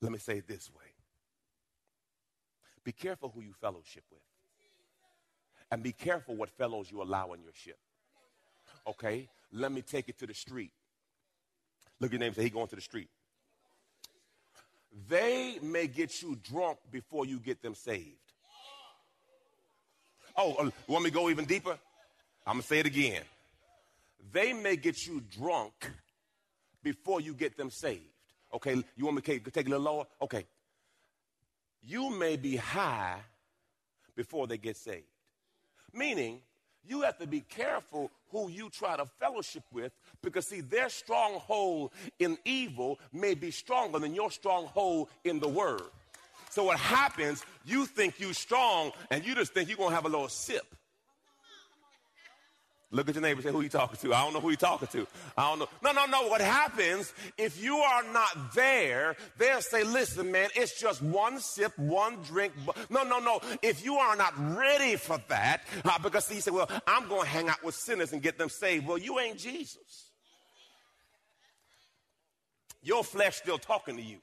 Let 0.00 0.12
me 0.12 0.18
say 0.18 0.38
it 0.38 0.46
this 0.48 0.70
way 0.70 0.84
Be 2.84 2.92
careful 2.92 3.30
who 3.34 3.40
you 3.42 3.52
fellowship 3.60 4.04
with. 4.10 4.20
And 5.70 5.82
be 5.82 5.92
careful 5.92 6.36
what 6.36 6.50
fellows 6.50 6.90
you 6.90 7.02
allow 7.02 7.32
in 7.32 7.42
your 7.42 7.52
ship. 7.52 7.78
Okay? 8.86 9.28
Let 9.52 9.72
me 9.72 9.82
take 9.82 10.08
it 10.08 10.18
to 10.18 10.26
the 10.26 10.34
street. 10.34 10.70
Look 11.98 12.10
at 12.10 12.12
your 12.12 12.20
name 12.20 12.34
say, 12.34 12.44
he 12.44 12.50
going 12.50 12.68
to 12.68 12.76
the 12.76 12.82
street. 12.82 13.08
They 15.08 15.58
may 15.62 15.88
get 15.88 16.22
you 16.22 16.36
drunk 16.36 16.78
before 16.90 17.26
you 17.26 17.38
get 17.38 17.62
them 17.62 17.74
saved. 17.74 18.25
Oh, 20.36 20.54
uh, 20.54 20.70
want 20.86 21.04
me 21.04 21.10
to 21.10 21.14
go 21.14 21.30
even 21.30 21.44
deeper? 21.44 21.78
I'm 22.46 22.54
going 22.54 22.62
to 22.62 22.66
say 22.68 22.78
it 22.78 22.86
again. 22.86 23.22
They 24.32 24.52
may 24.52 24.76
get 24.76 25.06
you 25.06 25.22
drunk 25.38 25.90
before 26.82 27.20
you 27.20 27.34
get 27.34 27.56
them 27.56 27.70
saved. 27.70 28.02
Okay, 28.54 28.82
you 28.96 29.04
want 29.04 29.16
me 29.16 29.22
to 29.22 29.26
take, 29.26 29.52
take 29.52 29.66
a 29.66 29.70
little 29.70 29.84
lower? 29.84 30.04
Okay. 30.22 30.46
You 31.82 32.10
may 32.10 32.36
be 32.36 32.56
high 32.56 33.18
before 34.14 34.46
they 34.46 34.58
get 34.58 34.76
saved. 34.76 35.06
Meaning, 35.92 36.40
you 36.88 37.02
have 37.02 37.18
to 37.18 37.26
be 37.26 37.40
careful 37.40 38.10
who 38.30 38.48
you 38.48 38.70
try 38.70 38.96
to 38.96 39.06
fellowship 39.18 39.62
with 39.72 39.92
because, 40.22 40.46
see, 40.46 40.60
their 40.60 40.88
stronghold 40.88 41.90
in 42.18 42.38
evil 42.44 42.98
may 43.12 43.34
be 43.34 43.50
stronger 43.50 43.98
than 43.98 44.14
your 44.14 44.30
stronghold 44.30 45.08
in 45.24 45.40
the 45.40 45.48
word. 45.48 45.82
So, 46.56 46.64
what 46.64 46.78
happens, 46.78 47.44
you 47.66 47.84
think 47.84 48.18
you're 48.18 48.32
strong 48.32 48.92
and 49.10 49.22
you 49.26 49.34
just 49.34 49.52
think 49.52 49.68
you're 49.68 49.76
going 49.76 49.90
to 49.90 49.94
have 49.94 50.06
a 50.06 50.08
little 50.08 50.30
sip. 50.30 50.64
Look 52.90 53.10
at 53.10 53.14
your 53.14 53.20
neighbor 53.20 53.42
say, 53.42 53.52
Who 53.52 53.60
you 53.60 53.68
talking 53.68 53.98
to? 53.98 54.14
I 54.14 54.24
don't 54.24 54.32
know 54.32 54.40
who 54.40 54.48
you 54.48 54.56
talking 54.56 54.88
to. 54.88 55.06
I 55.36 55.50
don't 55.50 55.58
know. 55.58 55.68
No, 55.84 55.92
no, 55.92 56.06
no. 56.06 56.28
What 56.28 56.40
happens 56.40 57.12
if 57.36 57.62
you 57.62 57.76
are 57.76 58.02
not 58.10 58.54
there, 58.54 59.16
they'll 59.36 59.60
say, 59.60 59.84
Listen, 59.84 60.32
man, 60.32 60.48
it's 60.56 60.80
just 60.80 61.02
one 61.02 61.40
sip, 61.40 61.78
one 61.78 62.22
drink. 62.22 62.54
No, 62.88 63.02
no, 63.02 63.18
no. 63.18 63.38
If 63.60 63.84
you 63.84 63.96
are 63.96 64.16
not 64.16 64.32
ready 64.56 64.96
for 64.96 65.20
that, 65.28 65.60
uh, 65.84 65.98
because 65.98 66.26
he 66.26 66.40
said, 66.40 66.54
Well, 66.54 66.70
I'm 66.86 67.06
going 67.06 67.24
to 67.24 67.28
hang 67.28 67.50
out 67.50 67.62
with 67.62 67.74
sinners 67.74 68.14
and 68.14 68.22
get 68.22 68.38
them 68.38 68.48
saved. 68.48 68.86
Well, 68.86 68.96
you 68.96 69.18
ain't 69.18 69.36
Jesus. 69.36 70.08
Your 72.82 73.04
flesh 73.04 73.36
still 73.36 73.58
talking 73.58 73.98
to 73.98 74.02
you. 74.02 74.20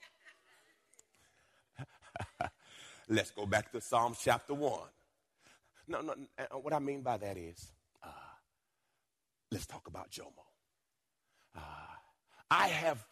Let's 3.08 3.30
go 3.30 3.46
back 3.46 3.70
to 3.72 3.80
Psalms 3.80 4.18
chapter 4.22 4.54
1. 4.54 4.80
No, 5.88 6.00
no, 6.00 6.14
uh, 6.38 6.42
uh, 6.50 6.58
what 6.58 6.72
I 6.72 6.78
mean 6.78 7.02
by 7.02 7.18
that 7.18 7.36
is, 7.36 7.72
uh, 8.02 8.08
Let's 9.54 9.66
talk 9.66 9.86
about 9.86 10.10
Jomo. 10.10 10.42
Uh, 11.56 11.60
I 12.50 12.66
have 12.66 13.06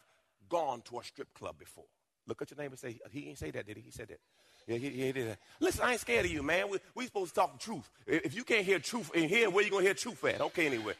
gone 0.49 0.81
to 0.89 0.99
a 0.99 1.03
strip 1.03 1.33
club 1.33 1.57
before. 1.57 1.85
Look 2.27 2.41
at 2.41 2.51
your 2.51 2.57
neighbor 2.57 2.73
and 2.73 2.79
say, 2.79 2.99
he 3.11 3.21
didn't 3.21 3.37
say 3.37 3.51
that, 3.51 3.65
did 3.65 3.77
he? 3.77 3.83
He 3.83 3.91
said 3.91 4.09
that. 4.09 4.19
Yeah, 4.67 4.77
he, 4.77 4.89
he 4.89 5.11
did 5.13 5.29
that. 5.29 5.39
Listen, 5.61 5.85
I 5.85 5.91
ain't 5.93 6.01
scared 6.01 6.25
of 6.25 6.31
you, 6.31 6.43
man. 6.43 6.69
We, 6.69 6.79
we 6.95 7.05
supposed 7.05 7.33
to 7.33 7.39
talk 7.39 7.53
the 7.53 7.63
truth. 7.63 7.89
If 8.05 8.35
you 8.35 8.43
can't 8.43 8.65
hear 8.65 8.79
truth 8.79 9.11
in 9.15 9.29
here, 9.29 9.49
where 9.49 9.63
you 9.63 9.71
going 9.71 9.83
to 9.83 9.87
hear 9.87 9.93
truth 9.93 10.21
at? 10.25 10.41
Okay, 10.41 10.65
anyway. 10.65 10.93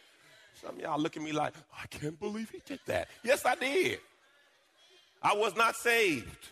Some 0.62 0.80
y'all 0.80 1.00
look 1.00 1.18
at 1.18 1.24
me 1.24 1.34
like, 1.34 1.54
oh, 1.58 1.78
I 1.82 1.88
can't 1.88 2.18
believe 2.18 2.50
he 2.50 2.62
did 2.66 2.80
that. 2.86 3.10
Yes, 3.22 3.46
I 3.46 3.56
did. 3.56 4.00
I 5.22 5.34
was 5.36 5.58
not 5.58 5.76
saved. 5.76 6.50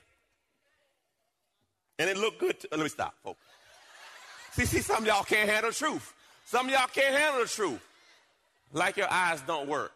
And 2.01 2.10
it 2.10 2.17
looked 2.17 2.39
good. 2.39 2.60
To, 2.62 2.67
let 2.72 2.79
me 2.79 2.89
stop, 2.89 3.13
folks. 3.24 3.39
See, 4.53 4.65
see, 4.65 4.79
some 4.79 5.05
y'all 5.05 5.24
can't 5.24 5.48
handle 5.48 5.70
the 5.70 5.77
truth. 5.77 6.15
Some 6.46 6.67
y'all 6.67 6.88
can't 6.88 7.15
handle 7.15 7.43
the 7.43 7.48
truth. 7.48 7.79
Like 8.74 8.98
your 8.98 9.08
eyes 9.08 9.39
don't 9.41 9.70
work. 9.70 9.91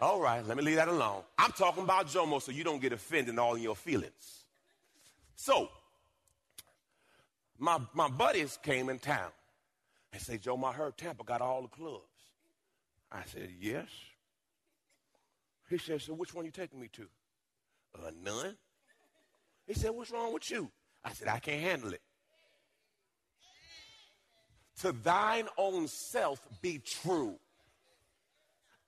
All 0.00 0.20
right, 0.20 0.44
let 0.44 0.56
me 0.56 0.64
leave 0.64 0.74
that 0.76 0.88
alone. 0.88 1.22
I'm 1.38 1.52
talking 1.52 1.84
about 1.84 2.08
Jomo 2.08 2.42
so 2.42 2.50
you 2.50 2.64
don't 2.64 2.82
get 2.82 2.92
offended 2.92 3.28
in 3.28 3.38
all 3.38 3.56
your 3.56 3.76
feelings. 3.76 4.42
So, 5.36 5.68
my, 7.60 7.78
my 7.94 8.08
buddies 8.08 8.58
came 8.60 8.88
in 8.88 8.98
town 8.98 9.30
and 10.12 10.20
say, 10.20 10.36
Joe, 10.36 10.60
I 10.64 10.72
heard 10.72 10.98
Tampa 10.98 11.22
got 11.22 11.40
all 11.40 11.62
the 11.62 11.68
clubs. 11.68 12.02
I 13.12 13.22
said, 13.26 13.50
yes. 13.60 13.86
He 15.70 15.78
said, 15.78 16.02
so 16.02 16.14
which 16.14 16.34
one 16.34 16.44
you 16.44 16.50
taking 16.50 16.80
me 16.80 16.88
to? 16.94 17.06
Uh, 17.94 18.10
none. 18.24 18.56
He 19.72 19.78
said, 19.78 19.92
what's 19.92 20.10
wrong 20.10 20.34
with 20.34 20.50
you? 20.50 20.70
I 21.02 21.14
said, 21.14 21.28
I 21.28 21.38
can't 21.38 21.62
handle 21.62 21.94
it 21.94 22.02
to 24.82 24.92
thine 24.92 25.46
own 25.56 25.88
self 25.88 26.40
be 26.60 26.78
true. 26.78 27.36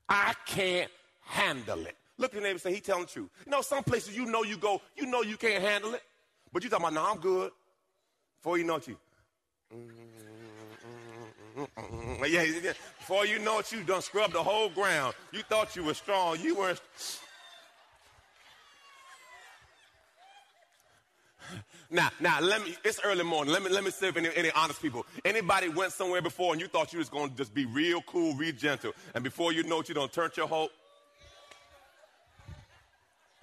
I 0.08 0.34
can't 0.44 0.90
handle 1.22 1.86
it. 1.86 1.96
Look 2.18 2.32
at 2.32 2.34
your 2.34 2.42
neighbor 2.42 2.52
and 2.52 2.60
say, 2.60 2.74
he 2.74 2.80
telling 2.80 3.04
the 3.04 3.10
truth. 3.10 3.30
You 3.46 3.50
know, 3.52 3.62
some 3.62 3.82
places 3.82 4.14
you 4.14 4.26
know 4.26 4.42
you 4.42 4.58
go, 4.58 4.82
you 4.94 5.06
know 5.06 5.22
you 5.22 5.38
can't 5.38 5.62
handle 5.62 5.94
it, 5.94 6.02
but 6.52 6.62
you 6.62 6.68
talking 6.68 6.84
about, 6.84 6.94
no, 6.94 7.10
I'm 7.10 7.18
good. 7.18 7.50
Before 8.36 8.58
you 8.58 8.64
know 8.64 8.76
it, 8.76 8.88
you. 8.88 8.96
Yeah, 12.26 12.44
before 12.98 13.24
you 13.26 13.38
know 13.38 13.60
it, 13.60 13.70
you 13.70 13.84
done 13.84 14.02
scrubbed 14.02 14.34
the 14.34 14.42
whole 14.42 14.68
ground. 14.68 15.14
You 15.32 15.42
thought 15.42 15.76
you 15.76 15.84
were 15.84 15.94
strong. 15.94 16.40
You 16.40 16.56
weren't. 16.56 16.80
Now, 21.94 22.10
now, 22.18 22.40
let 22.40 22.64
me, 22.64 22.76
it's 22.82 22.98
early 23.04 23.22
morning. 23.22 23.52
Let 23.52 23.62
me, 23.62 23.70
let 23.70 23.84
me 23.84 23.92
see 23.92 24.08
if 24.08 24.16
any, 24.16 24.28
any 24.34 24.50
honest 24.50 24.82
people. 24.82 25.06
Anybody 25.24 25.68
went 25.68 25.92
somewhere 25.92 26.20
before 26.20 26.52
and 26.52 26.60
you 26.60 26.66
thought 26.66 26.92
you 26.92 26.98
was 26.98 27.08
going 27.08 27.30
to 27.30 27.36
just 27.36 27.54
be 27.54 27.66
real 27.66 28.02
cool, 28.02 28.34
real 28.34 28.52
gentle. 28.52 28.90
And 29.14 29.22
before 29.22 29.52
you 29.52 29.62
know 29.62 29.78
it, 29.78 29.88
you 29.88 29.94
don't 29.94 30.12
turn 30.12 30.30
your 30.36 30.48
hope. 30.48 30.72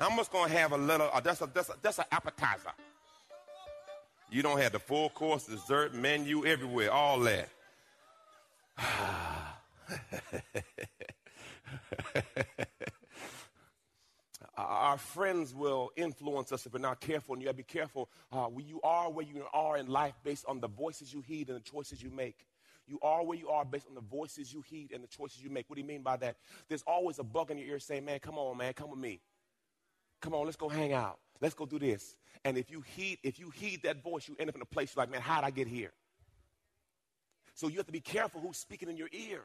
I'm 0.01 0.17
just 0.17 0.33
going 0.33 0.51
to 0.51 0.57
have 0.57 0.73
a 0.73 0.77
little, 0.77 1.09
uh, 1.13 1.21
that's, 1.21 1.39
a, 1.39 1.49
that's, 1.53 1.69
a, 1.69 1.75
that's 1.81 1.99
an 1.99 2.05
appetizer. 2.11 2.71
You 4.29 4.41
don't 4.41 4.59
have 4.59 4.73
the 4.73 4.79
full 4.79 5.09
course, 5.11 5.45
dessert, 5.45 5.93
menu, 5.93 6.45
everywhere, 6.45 6.91
all 6.91 7.21
that. 7.21 7.47
our 14.67 14.97
friends 14.97 15.53
will 15.53 15.91
influence 15.95 16.51
us 16.51 16.65
if 16.65 16.73
we're 16.73 16.79
not 16.79 16.99
careful, 16.99 17.33
and 17.33 17.41
you 17.41 17.47
got 17.47 17.51
to 17.51 17.57
be 17.57 17.63
careful. 17.63 18.09
Uh, 18.31 18.47
you 18.65 18.81
are 18.83 19.11
where 19.11 19.25
you 19.25 19.45
are 19.53 19.77
in 19.77 19.87
life 19.87 20.13
based 20.23 20.45
on 20.47 20.59
the 20.59 20.67
voices 20.67 21.13
you 21.13 21.21
heed 21.21 21.49
and 21.49 21.57
the 21.57 21.63
choices 21.63 22.01
you 22.01 22.09
make. 22.09 22.45
You 22.87 22.99
are 23.01 23.23
where 23.23 23.37
you 23.37 23.49
are 23.49 23.63
based 23.63 23.87
on 23.87 23.95
the 23.95 24.01
voices 24.01 24.53
you 24.53 24.61
heed 24.61 24.91
and 24.91 25.03
the 25.03 25.07
choices 25.07 25.41
you 25.43 25.49
make. 25.49 25.69
What 25.69 25.75
do 25.75 25.81
you 25.81 25.87
mean 25.87 26.01
by 26.01 26.17
that? 26.17 26.35
There's 26.67 26.83
always 26.85 27.19
a 27.19 27.23
bug 27.23 27.51
in 27.51 27.57
your 27.57 27.67
ear 27.67 27.79
saying, 27.79 28.03
Man, 28.05 28.19
come 28.19 28.37
on, 28.37 28.57
man, 28.57 28.73
come 28.73 28.89
with 28.89 28.99
me. 28.99 29.21
Come 30.21 30.33
on, 30.33 30.45
let's 30.45 30.57
go 30.57 30.69
hang 30.69 30.93
out. 30.93 31.19
Let's 31.39 31.55
go 31.55 31.65
do 31.65 31.79
this. 31.79 32.15
And 32.45 32.57
if 32.57 32.69
you 32.69 32.81
heed, 32.81 33.19
if 33.23 33.39
you 33.39 33.49
heed 33.49 33.83
that 33.83 34.03
voice, 34.03 34.27
you 34.27 34.35
end 34.39 34.49
up 34.49 34.55
in 34.55 34.61
a 34.61 34.65
place 34.65 34.95
like, 34.95 35.09
man, 35.09 35.21
how'd 35.21 35.43
I 35.43 35.49
get 35.49 35.67
here? 35.67 35.91
So 37.55 37.67
you 37.67 37.77
have 37.77 37.87
to 37.87 37.91
be 37.91 37.99
careful 37.99 38.41
who's 38.41 38.57
speaking 38.57 38.89
in 38.89 38.97
your 38.97 39.09
ear. 39.11 39.41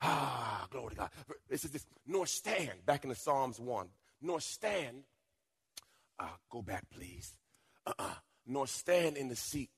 Ah, 0.00 0.66
glory 0.70 0.90
to 0.90 0.96
God. 0.96 1.10
This 1.48 1.64
is 1.64 1.70
this, 1.70 1.86
nor 2.06 2.26
stand, 2.26 2.84
back 2.86 3.04
in 3.04 3.10
the 3.10 3.14
Psalms 3.14 3.60
1 3.60 3.86
nor 4.22 4.40
stand, 4.40 5.02
uh, 6.18 6.28
go 6.50 6.62
back, 6.62 6.84
please, 6.90 7.34
uh-uh, 7.86 8.14
nor 8.46 8.66
stand 8.66 9.16
in 9.16 9.28
the 9.28 9.36
seat. 9.36 9.70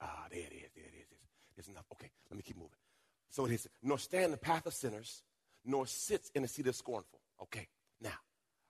Ah, 0.00 0.26
there 0.30 0.40
it 0.40 0.54
is, 0.54 0.70
there 0.74 0.84
it 0.84 1.06
is. 1.12 1.18
There's 1.54 1.68
enough. 1.68 1.86
Okay, 1.92 2.10
let 2.30 2.36
me 2.36 2.42
keep 2.42 2.56
moving. 2.56 2.70
So 3.30 3.44
it 3.44 3.52
is, 3.52 3.68
nor 3.82 3.98
stand 3.98 4.26
in 4.26 4.30
the 4.32 4.36
path 4.38 4.66
of 4.66 4.72
sinners, 4.72 5.22
nor 5.64 5.86
sits 5.86 6.30
in 6.34 6.42
the 6.42 6.48
seat 6.48 6.66
of 6.66 6.74
scornful. 6.74 7.20
Okay, 7.42 7.68
now, 8.00 8.10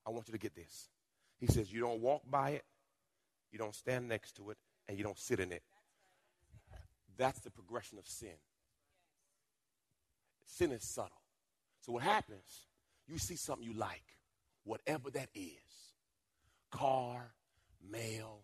I 0.06 0.10
want 0.10 0.26
you 0.28 0.32
to 0.32 0.38
get 0.38 0.54
this. 0.54 0.88
He 1.38 1.46
says, 1.46 1.72
you 1.72 1.80
don't 1.80 2.00
walk 2.00 2.22
by 2.28 2.50
it, 2.50 2.64
you 3.52 3.58
don't 3.58 3.74
stand 3.74 4.08
next 4.08 4.36
to 4.36 4.50
it, 4.50 4.56
and 4.88 4.98
you 4.98 5.04
don't 5.04 5.18
sit 5.18 5.38
in 5.38 5.52
it. 5.52 5.62
That's 7.16 7.40
the 7.40 7.50
progression 7.50 7.98
of 7.98 8.06
sin. 8.06 8.36
Sin 10.44 10.72
is 10.72 10.82
subtle. 10.82 11.20
So 11.80 11.92
what 11.92 12.02
happens 12.02 12.67
you 13.08 13.18
see 13.18 13.36
something 13.36 13.66
you 13.66 13.74
like, 13.74 14.02
whatever 14.64 15.10
that 15.10 15.28
is 15.34 15.48
car, 16.70 17.32
male, 17.90 18.42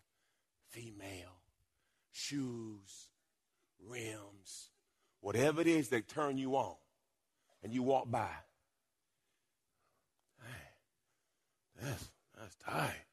female, 0.70 1.42
shoes, 2.12 3.08
rims, 3.86 4.70
whatever 5.20 5.60
it 5.60 5.66
is 5.66 5.88
that 5.90 6.08
turn 6.08 6.38
you 6.38 6.56
on, 6.56 6.74
and 7.62 7.72
you 7.72 7.82
walk 7.82 8.10
by. 8.10 8.30
That's, 11.82 12.08
that's 12.38 12.54
tight. 12.64 13.04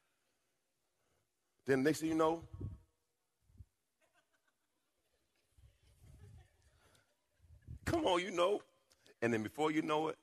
Then 1.66 1.82
next 1.82 2.00
thing 2.00 2.08
you 2.10 2.14
know, 2.14 2.42
come 7.84 8.06
on, 8.06 8.20
you 8.20 8.30
know. 8.30 8.62
And 9.20 9.32
then 9.32 9.42
before 9.42 9.70
you 9.70 9.82
know 9.82 10.08
it, 10.08 10.16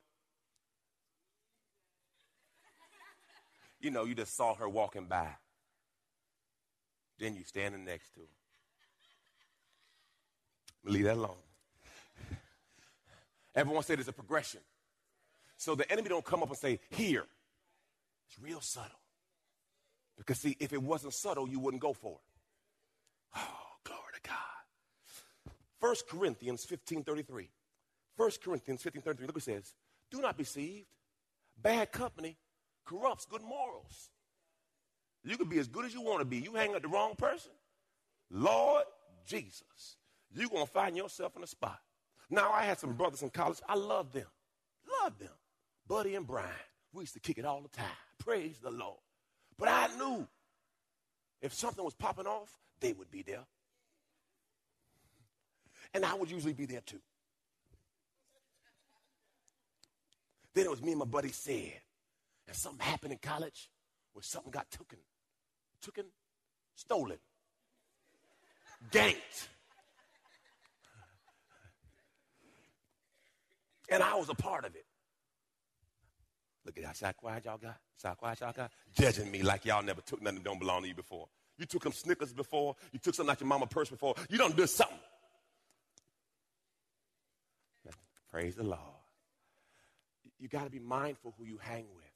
you 3.80 3.92
know, 3.92 4.06
you 4.06 4.16
just 4.16 4.36
saw 4.36 4.56
her 4.56 4.68
walking 4.68 5.06
by. 5.06 5.28
Then 7.18 7.36
you 7.36 7.44
standing 7.44 7.86
next 7.86 8.14
to 8.14 8.22
her. 8.22 8.26
Leave 10.92 11.06
that 11.06 11.18
alone. 11.18 11.36
Everyone 13.56 13.84
said 13.84 14.00
it's 14.00 14.08
a 14.08 14.14
progression. 14.14 14.62
So 15.58 15.76
the 15.76 15.90
enemy 15.92 16.10
don't 16.10 16.24
come 16.24 16.42
up 16.42 16.50
and 16.50 16.58
say, 16.58 16.80
here. 16.90 17.26
It's 18.28 18.40
real 18.42 18.62
subtle. 18.62 19.00
Because 20.18 20.40
see, 20.40 20.56
if 20.60 20.74
it 20.74 20.82
wasn't 20.82 21.14
subtle, 21.14 21.48
you 21.50 21.60
wouldn't 21.60 21.82
go 21.82 21.94
for 21.94 22.14
it. 22.14 23.38
Oh, 23.38 23.78
glory 23.84 24.14
to 24.22 24.30
God. 24.30 25.54
1 25.80 25.96
Corinthians 26.10 26.64
15 26.66 27.04
33. 27.04 27.50
1 28.16 28.32
Corinthians 28.44 28.82
15 28.82 29.02
33. 29.02 29.28
Look 29.28 29.36
what 29.36 29.42
it 29.42 29.46
says. 29.46 29.74
Do 30.12 30.22
not 30.22 30.38
be 30.38 30.44
deceived. 30.44 30.88
Bad 31.62 31.92
company 31.92 32.38
corrupts 32.90 33.26
good 33.26 33.44
morals. 33.44 34.10
You 35.24 35.38
can 35.38 35.48
be 35.48 35.60
as 35.60 35.68
good 35.68 35.86
as 35.86 35.94
you 35.94 36.02
want 36.02 36.20
to 36.20 36.26
be. 36.26 36.38
You 36.38 36.56
hang 36.56 36.72
with 36.72 36.82
the 36.82 36.88
wrong 36.88 37.14
person. 37.16 37.52
Lord 38.32 38.84
Jesus, 39.28 39.98
you're 40.32 40.50
going 40.50 40.66
to 40.66 40.72
find 40.72 40.98
yourself 40.98 41.36
in 41.38 41.44
a 41.44 41.48
spot. 41.48 41.80
Now, 42.30 42.52
I 42.52 42.64
had 42.64 42.80
some 42.80 42.94
brothers 42.94 43.22
in 43.22 43.30
college. 43.30 43.60
I 43.68 43.76
loved 43.76 44.14
them. 44.14 44.28
Loved 45.04 45.20
them. 45.20 45.34
Buddy 45.88 46.16
and 46.16 46.26
Brian. 46.26 46.50
We 46.94 47.04
used 47.04 47.14
to 47.14 47.20
kick 47.20 47.38
it 47.38 47.46
all 47.46 47.62
the 47.62 47.70
time. 47.70 47.86
Praise 48.18 48.58
the 48.62 48.72
Lord. 48.72 48.98
But 49.58 49.70
I 49.70 49.88
knew 49.98 50.28
if 51.42 51.54
something 51.54 51.84
was 51.84 51.94
popping 51.94 52.28
off, 52.28 52.50
they 52.80 52.94
would 52.94 53.12
be 53.12 53.22
there. 53.22 53.46
And 55.94 56.06
I 56.06 56.14
would 56.14 56.32
usually 56.32 56.54
be 56.54 56.66
there 56.66 56.82
too. 56.82 57.02
Then 60.54 60.66
it 60.66 60.72
was 60.72 60.82
me 60.82 60.92
and 60.92 61.00
my 61.00 61.06
buddy 61.06 61.32
said, 61.32 61.74
and 62.50 62.58
something 62.58 62.86
happened 62.86 63.14
in 63.14 63.20
college 63.20 63.70
where 64.14 64.24
something 64.24 64.50
got 64.50 64.70
taken, 64.72 64.98
taken, 65.86 66.06
stolen, 66.76 67.20
ganked. 68.92 69.48
And 73.92 74.02
I 74.02 74.16
was 74.16 74.30
a 74.30 74.34
part 74.34 74.66
of 74.66 74.76
it. 74.76 74.86
Look 76.66 76.78
at 76.78 77.00
that. 77.00 77.18
Quiet 77.18 77.46
y'all 77.46 77.58
got? 77.58 77.78
Quiet 78.18 78.40
y'all 78.40 78.52
got? 78.52 78.72
Judging 78.98 79.30
me 79.30 79.44
like 79.44 79.66
y'all 79.66 79.84
never 79.84 80.02
took 80.02 80.22
nothing 80.22 80.40
that 80.40 80.44
don't 80.44 80.60
belong 80.60 80.82
to 80.82 80.88
you 80.88 80.96
before. 80.96 81.28
You 81.58 81.66
took 81.66 81.84
some 81.84 81.92
Snickers 81.92 82.34
before. 82.34 82.76
You 82.92 83.00
took 83.00 83.14
something 83.14 83.32
out 83.32 83.40
your 83.40 83.48
mama 83.48 83.68
purse 83.68 83.90
before. 83.90 84.16
You 84.28 84.40
don't 84.40 84.58
do 84.58 84.66
something. 84.66 84.98
Praise 88.32 88.56
the 88.56 88.64
Lord. 88.64 88.80
You 90.40 90.48
got 90.48 90.66
to 90.66 90.70
be 90.70 90.80
mindful 90.80 91.34
who 91.38 91.46
you 91.46 91.60
hang 91.60 91.86
with. 91.96 92.09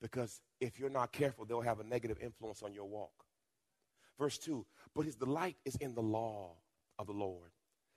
Because 0.00 0.40
if 0.60 0.78
you're 0.78 0.90
not 0.90 1.12
careful, 1.12 1.44
they'll 1.44 1.60
have 1.60 1.80
a 1.80 1.84
negative 1.84 2.18
influence 2.22 2.62
on 2.62 2.72
your 2.72 2.86
walk. 2.86 3.24
Verse 4.18 4.38
2 4.38 4.64
But 4.94 5.04
his 5.04 5.16
delight 5.16 5.56
is 5.64 5.76
in 5.76 5.94
the 5.94 6.02
law 6.02 6.56
of 6.98 7.06
the 7.06 7.12
Lord, 7.12 7.50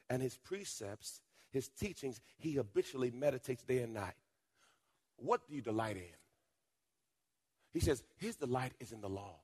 and 0.09 0.21
his 0.21 0.37
precepts, 0.37 1.21
his 1.51 1.67
teachings, 1.67 2.19
he 2.37 2.53
habitually 2.53 3.11
meditates 3.11 3.63
day 3.63 3.79
and 3.79 3.93
night. 3.93 4.15
What 5.17 5.47
do 5.47 5.55
you 5.55 5.61
delight 5.61 5.97
in? 5.97 6.15
He 7.73 7.79
says, 7.79 8.03
His 8.17 8.35
delight 8.35 8.73
is 8.79 8.91
in 8.91 9.01
the 9.01 9.09
law. 9.09 9.39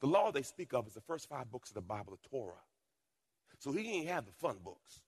The 0.00 0.06
law 0.06 0.30
they 0.30 0.42
speak 0.42 0.72
of 0.74 0.86
is 0.86 0.94
the 0.94 1.00
first 1.00 1.28
five 1.28 1.50
books 1.50 1.70
of 1.70 1.74
the 1.74 1.80
Bible, 1.80 2.16
the 2.22 2.28
Torah. 2.28 2.54
So 3.58 3.72
he 3.72 3.90
ain't 3.90 4.08
have 4.08 4.26
the 4.26 4.32
fun 4.32 4.56
books. 4.62 5.00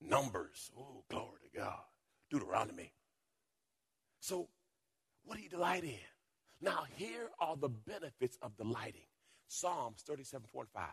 Numbers. 0.00 0.70
Oh, 0.78 1.04
glory 1.10 1.40
to 1.52 1.58
God. 1.58 1.82
Deuteronomy. 2.30 2.92
So, 4.22 4.48
what 5.24 5.36
do 5.36 5.42
you 5.42 5.48
delight 5.48 5.82
in? 5.82 5.98
Now, 6.60 6.84
here 6.94 7.28
are 7.40 7.56
the 7.56 7.68
benefits 7.68 8.38
of 8.40 8.56
delighting. 8.56 9.08
Psalms 9.48 10.02
37, 10.06 10.46
4 10.52 10.62
and 10.62 10.70
5. 10.70 10.84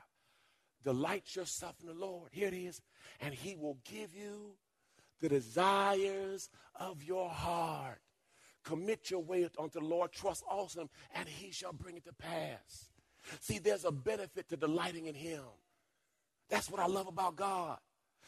Delight 0.84 1.36
yourself 1.36 1.76
in 1.80 1.88
the 1.88 1.94
Lord. 1.94 2.30
Here 2.32 2.48
it 2.48 2.56
is. 2.56 2.82
And 3.22 3.32
he 3.32 3.56
will 3.56 3.78
give 3.86 4.16
you 4.16 4.56
the 5.22 5.30
desires 5.30 6.50
of 6.74 7.04
your 7.04 7.30
heart. 7.30 8.02
Commit 8.64 9.12
your 9.12 9.22
way 9.22 9.48
unto 9.60 9.80
the 9.80 9.86
Lord, 9.86 10.12
trust 10.12 10.44
also 10.50 10.82
him, 10.82 10.90
and 11.14 11.30
he 11.30 11.52
shall 11.52 11.72
bring 11.72 11.98
it 11.98 12.06
to 12.06 12.14
pass. 12.14 12.90
See, 13.42 13.60
there's 13.60 13.86
a 13.86 13.92
benefit 13.92 14.50
to 14.50 14.58
delighting 14.58 15.06
in 15.06 15.14
him. 15.14 15.44
That's 16.50 16.70
what 16.72 16.82
I 16.82 16.88
love 16.88 17.06
about 17.06 17.36
God. 17.36 17.78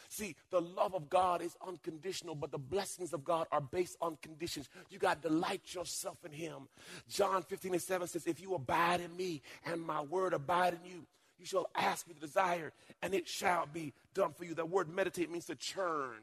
See, 0.09 0.35
the 0.49 0.61
love 0.61 0.93
of 0.93 1.09
God 1.09 1.41
is 1.41 1.55
unconditional, 1.65 2.35
but 2.35 2.51
the 2.51 2.57
blessings 2.57 3.13
of 3.13 3.23
God 3.23 3.47
are 3.51 3.61
based 3.61 3.97
on 4.01 4.17
conditions. 4.21 4.69
You 4.89 4.99
got 4.99 5.21
to 5.21 5.29
delight 5.29 5.73
yourself 5.73 6.17
in 6.25 6.31
Him. 6.31 6.67
John 7.09 7.43
15 7.43 7.73
and 7.73 7.81
7 7.81 8.07
says, 8.07 8.27
If 8.27 8.41
you 8.41 8.53
abide 8.55 9.01
in 9.01 9.15
me 9.15 9.41
and 9.65 9.81
my 9.81 10.01
word 10.01 10.33
abide 10.33 10.73
in 10.73 10.91
you, 10.91 11.05
you 11.37 11.45
shall 11.45 11.67
ask 11.75 12.07
me 12.07 12.13
the 12.13 12.25
desire, 12.25 12.71
and 13.01 13.15
it 13.15 13.27
shall 13.27 13.65
be 13.65 13.93
done 14.13 14.31
for 14.31 14.45
you. 14.45 14.53
That 14.53 14.69
word 14.69 14.89
meditate 14.89 15.31
means 15.31 15.45
to 15.45 15.55
churn. 15.55 16.17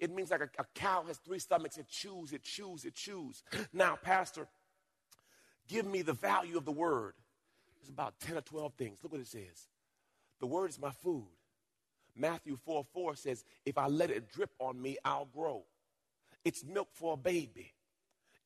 It 0.00 0.12
means 0.12 0.30
like 0.30 0.40
a, 0.40 0.50
a 0.58 0.64
cow 0.74 1.04
has 1.06 1.18
three 1.18 1.38
stomachs. 1.38 1.78
It 1.78 1.88
chews, 1.88 2.32
it 2.32 2.42
chews, 2.42 2.84
it 2.84 2.94
chews. 2.94 3.44
Now, 3.72 3.96
Pastor, 3.96 4.48
give 5.68 5.86
me 5.86 6.02
the 6.02 6.12
value 6.12 6.56
of 6.56 6.64
the 6.64 6.72
word. 6.72 7.14
There's 7.80 7.88
about 7.88 8.18
10 8.20 8.36
or 8.36 8.40
12 8.40 8.74
things. 8.74 8.98
Look 9.02 9.12
what 9.12 9.20
it 9.20 9.28
says. 9.28 9.68
The 10.40 10.46
word 10.46 10.70
is 10.70 10.80
my 10.80 10.90
food. 10.90 11.28
Matthew 12.16 12.56
4 12.64 12.84
4 12.92 13.16
says, 13.16 13.44
If 13.64 13.78
I 13.78 13.86
let 13.86 14.10
it 14.10 14.32
drip 14.32 14.50
on 14.58 14.80
me, 14.80 14.96
I'll 15.04 15.26
grow. 15.26 15.64
It's 16.44 16.64
milk 16.64 16.88
for 16.92 17.14
a 17.14 17.16
baby, 17.16 17.72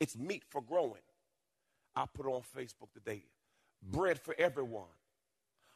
it's 0.01 0.17
meat 0.17 0.45
for 0.49 0.63
growing. 0.63 1.03
I 1.97 2.05
put 2.13 2.27
on 2.27 2.43
Facebook 2.57 2.93
today 2.93 3.25
bread 3.83 4.19
for 4.21 4.35
everyone, 4.39 4.89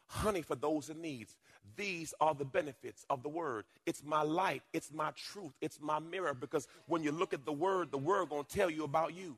honey 0.06 0.42
for 0.42 0.54
those 0.54 0.88
in 0.88 1.00
need. 1.00 1.28
These 1.76 2.12
are 2.20 2.34
the 2.34 2.44
benefits 2.44 3.06
of 3.08 3.22
the 3.22 3.28
word. 3.28 3.64
It's 3.86 4.04
my 4.04 4.22
light, 4.22 4.62
it's 4.72 4.92
my 4.92 5.10
truth, 5.12 5.52
it's 5.60 5.80
my 5.80 5.98
mirror 6.00 6.34
because 6.34 6.66
when 6.86 7.02
you 7.02 7.12
look 7.12 7.32
at 7.32 7.44
the 7.44 7.52
word, 7.52 7.90
the 7.90 7.98
word 7.98 8.28
going 8.28 8.44
to 8.44 8.56
tell 8.56 8.70
you 8.70 8.84
about 8.84 9.14
you. 9.14 9.36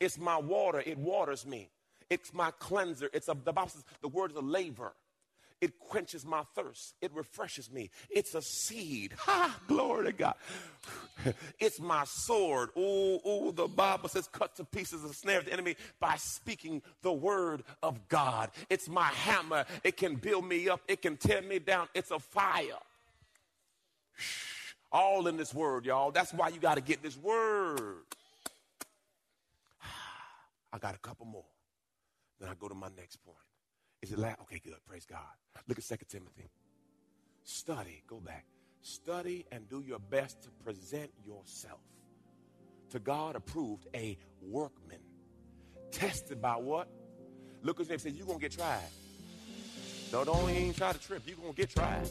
It's 0.00 0.18
my 0.18 0.36
water, 0.36 0.82
it 0.84 0.98
waters 0.98 1.46
me. 1.46 1.70
It's 2.10 2.34
my 2.34 2.50
cleanser. 2.58 3.08
It's 3.14 3.28
a, 3.28 3.36
the 3.42 3.52
Bible 3.54 3.70
says 3.70 3.84
the 4.02 4.08
word 4.08 4.32
is 4.32 4.36
a 4.36 4.40
laver. 4.40 4.92
It 5.62 5.78
quenches 5.78 6.26
my 6.26 6.42
thirst. 6.56 6.96
It 7.00 7.12
refreshes 7.14 7.70
me. 7.70 7.90
It's 8.10 8.34
a 8.34 8.42
seed. 8.42 9.14
Ha! 9.22 9.56
Glory 9.68 10.06
to 10.06 10.12
God. 10.12 10.34
It's 11.60 11.78
my 11.78 12.02
sword. 12.04 12.70
Oh, 12.76 13.20
oh, 13.24 13.52
the 13.52 13.68
Bible 13.68 14.08
says, 14.08 14.26
cut 14.26 14.56
to 14.56 14.64
pieces 14.64 15.02
the 15.02 15.14
snare 15.14 15.38
of 15.38 15.44
the 15.44 15.52
enemy 15.52 15.76
by 16.00 16.16
speaking 16.16 16.82
the 17.02 17.12
word 17.12 17.62
of 17.80 18.08
God. 18.08 18.50
It's 18.68 18.88
my 18.88 19.04
hammer. 19.04 19.64
It 19.84 19.96
can 19.96 20.16
build 20.16 20.44
me 20.44 20.68
up. 20.68 20.80
It 20.88 21.00
can 21.00 21.16
tear 21.16 21.40
me 21.40 21.60
down. 21.60 21.86
It's 21.94 22.10
a 22.10 22.18
fire. 22.18 22.80
All 24.90 25.28
in 25.28 25.36
this 25.36 25.54
word, 25.54 25.86
y'all. 25.86 26.10
That's 26.10 26.34
why 26.34 26.48
you 26.48 26.58
got 26.58 26.74
to 26.74 26.80
get 26.80 27.04
this 27.04 27.16
word. 27.16 28.02
I 30.72 30.78
got 30.78 30.96
a 30.96 30.98
couple 30.98 31.26
more. 31.26 31.44
Then 32.40 32.48
I 32.48 32.54
go 32.58 32.66
to 32.66 32.74
my 32.74 32.88
next 32.96 33.24
point. 33.24 33.38
Is 34.02 34.12
it 34.12 34.18
last? 34.18 34.40
Okay, 34.42 34.60
good. 34.64 34.84
Praise 34.86 35.06
God. 35.06 35.20
Look 35.68 35.78
at 35.78 35.84
2 35.84 35.96
Timothy. 36.08 36.50
Study, 37.44 38.02
go 38.06 38.20
back. 38.20 38.44
Study 38.82 39.46
and 39.52 39.68
do 39.68 39.82
your 39.86 40.00
best 40.00 40.42
to 40.42 40.50
present 40.64 41.10
yourself 41.24 41.80
to 42.92 42.98
God 42.98 43.36
approved, 43.36 43.86
a 43.94 44.18
workman. 44.42 45.00
Tested 45.90 46.40
by 46.42 46.56
what? 46.56 46.88
Look 47.62 47.80
at 47.80 47.88
him 47.88 47.98
Say 47.98 48.10
You're 48.10 48.26
going 48.26 48.38
to 48.38 48.42
get 48.42 48.52
tried. 48.52 48.80
No, 50.12 50.24
don't 50.24 50.50
even 50.50 50.74
try 50.74 50.92
to 50.92 51.00
trip. 51.00 51.22
You're 51.26 51.36
going 51.36 51.54
to 51.54 51.56
get 51.56 51.70
tried. 51.70 52.10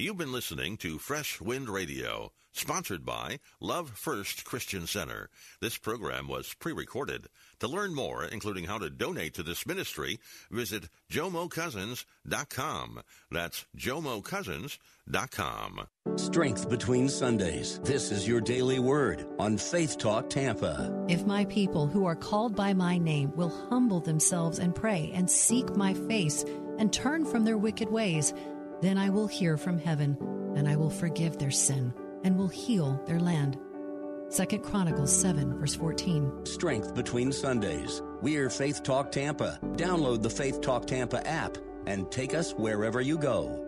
You've 0.00 0.16
been 0.16 0.28
been 0.28 0.34
listening 0.34 0.76
to 0.78 0.98
Fresh 0.98 1.40
Wind 1.40 1.70
Radio, 1.70 2.32
sponsored 2.52 3.06
by 3.06 3.38
Love 3.60 3.92
First 3.94 4.44
Christian 4.44 4.86
Center. 4.86 5.30
This 5.62 5.78
program 5.78 6.28
was 6.28 6.54
pre-recorded. 6.60 7.28
To 7.60 7.68
learn 7.68 7.94
more, 7.94 8.26
including 8.26 8.64
how 8.64 8.76
to 8.76 8.90
donate 8.90 9.32
to 9.34 9.42
this 9.42 9.66
ministry, 9.66 10.20
visit 10.50 10.90
jomocousins.com. 11.10 13.00
That's 13.30 13.64
jomocousins.com. 13.74 15.86
Strength 16.16 16.68
between 16.68 17.08
Sundays. 17.08 17.80
This 17.84 18.12
is 18.12 18.28
your 18.28 18.42
daily 18.42 18.80
word 18.80 19.26
on 19.38 19.56
Faith 19.56 19.96
Talk 19.96 20.28
Tampa. 20.28 21.06
If 21.08 21.24
my 21.24 21.46
people 21.46 21.86
who 21.86 22.04
are 22.04 22.16
called 22.16 22.54
by 22.54 22.74
my 22.74 22.98
name 22.98 23.34
will 23.34 23.66
humble 23.70 24.00
themselves 24.00 24.58
and 24.58 24.74
pray 24.74 25.10
and 25.14 25.30
seek 25.30 25.74
my 25.74 25.94
face 25.94 26.44
and 26.78 26.92
turn 26.92 27.24
from 27.24 27.46
their 27.46 27.56
wicked 27.56 27.88
ways, 27.88 28.34
then 28.80 28.98
I 28.98 29.10
will 29.10 29.26
hear 29.26 29.56
from 29.56 29.78
heaven, 29.78 30.16
and 30.56 30.68
I 30.68 30.76
will 30.76 30.90
forgive 30.90 31.38
their 31.38 31.50
sin, 31.50 31.92
and 32.24 32.36
will 32.36 32.48
heal 32.48 33.02
their 33.06 33.20
land. 33.20 33.58
Second 34.28 34.62
Chronicles 34.62 35.14
7, 35.14 35.58
verse 35.58 35.74
14. 35.74 36.44
Strength 36.44 36.94
between 36.94 37.32
Sundays. 37.32 38.02
We're 38.20 38.50
Faith 38.50 38.82
Talk 38.82 39.10
Tampa. 39.10 39.58
Download 39.76 40.22
the 40.22 40.30
Faith 40.30 40.60
Talk 40.60 40.86
Tampa 40.86 41.26
app 41.26 41.56
and 41.86 42.10
take 42.10 42.34
us 42.34 42.52
wherever 42.52 43.00
you 43.00 43.16
go. 43.16 43.67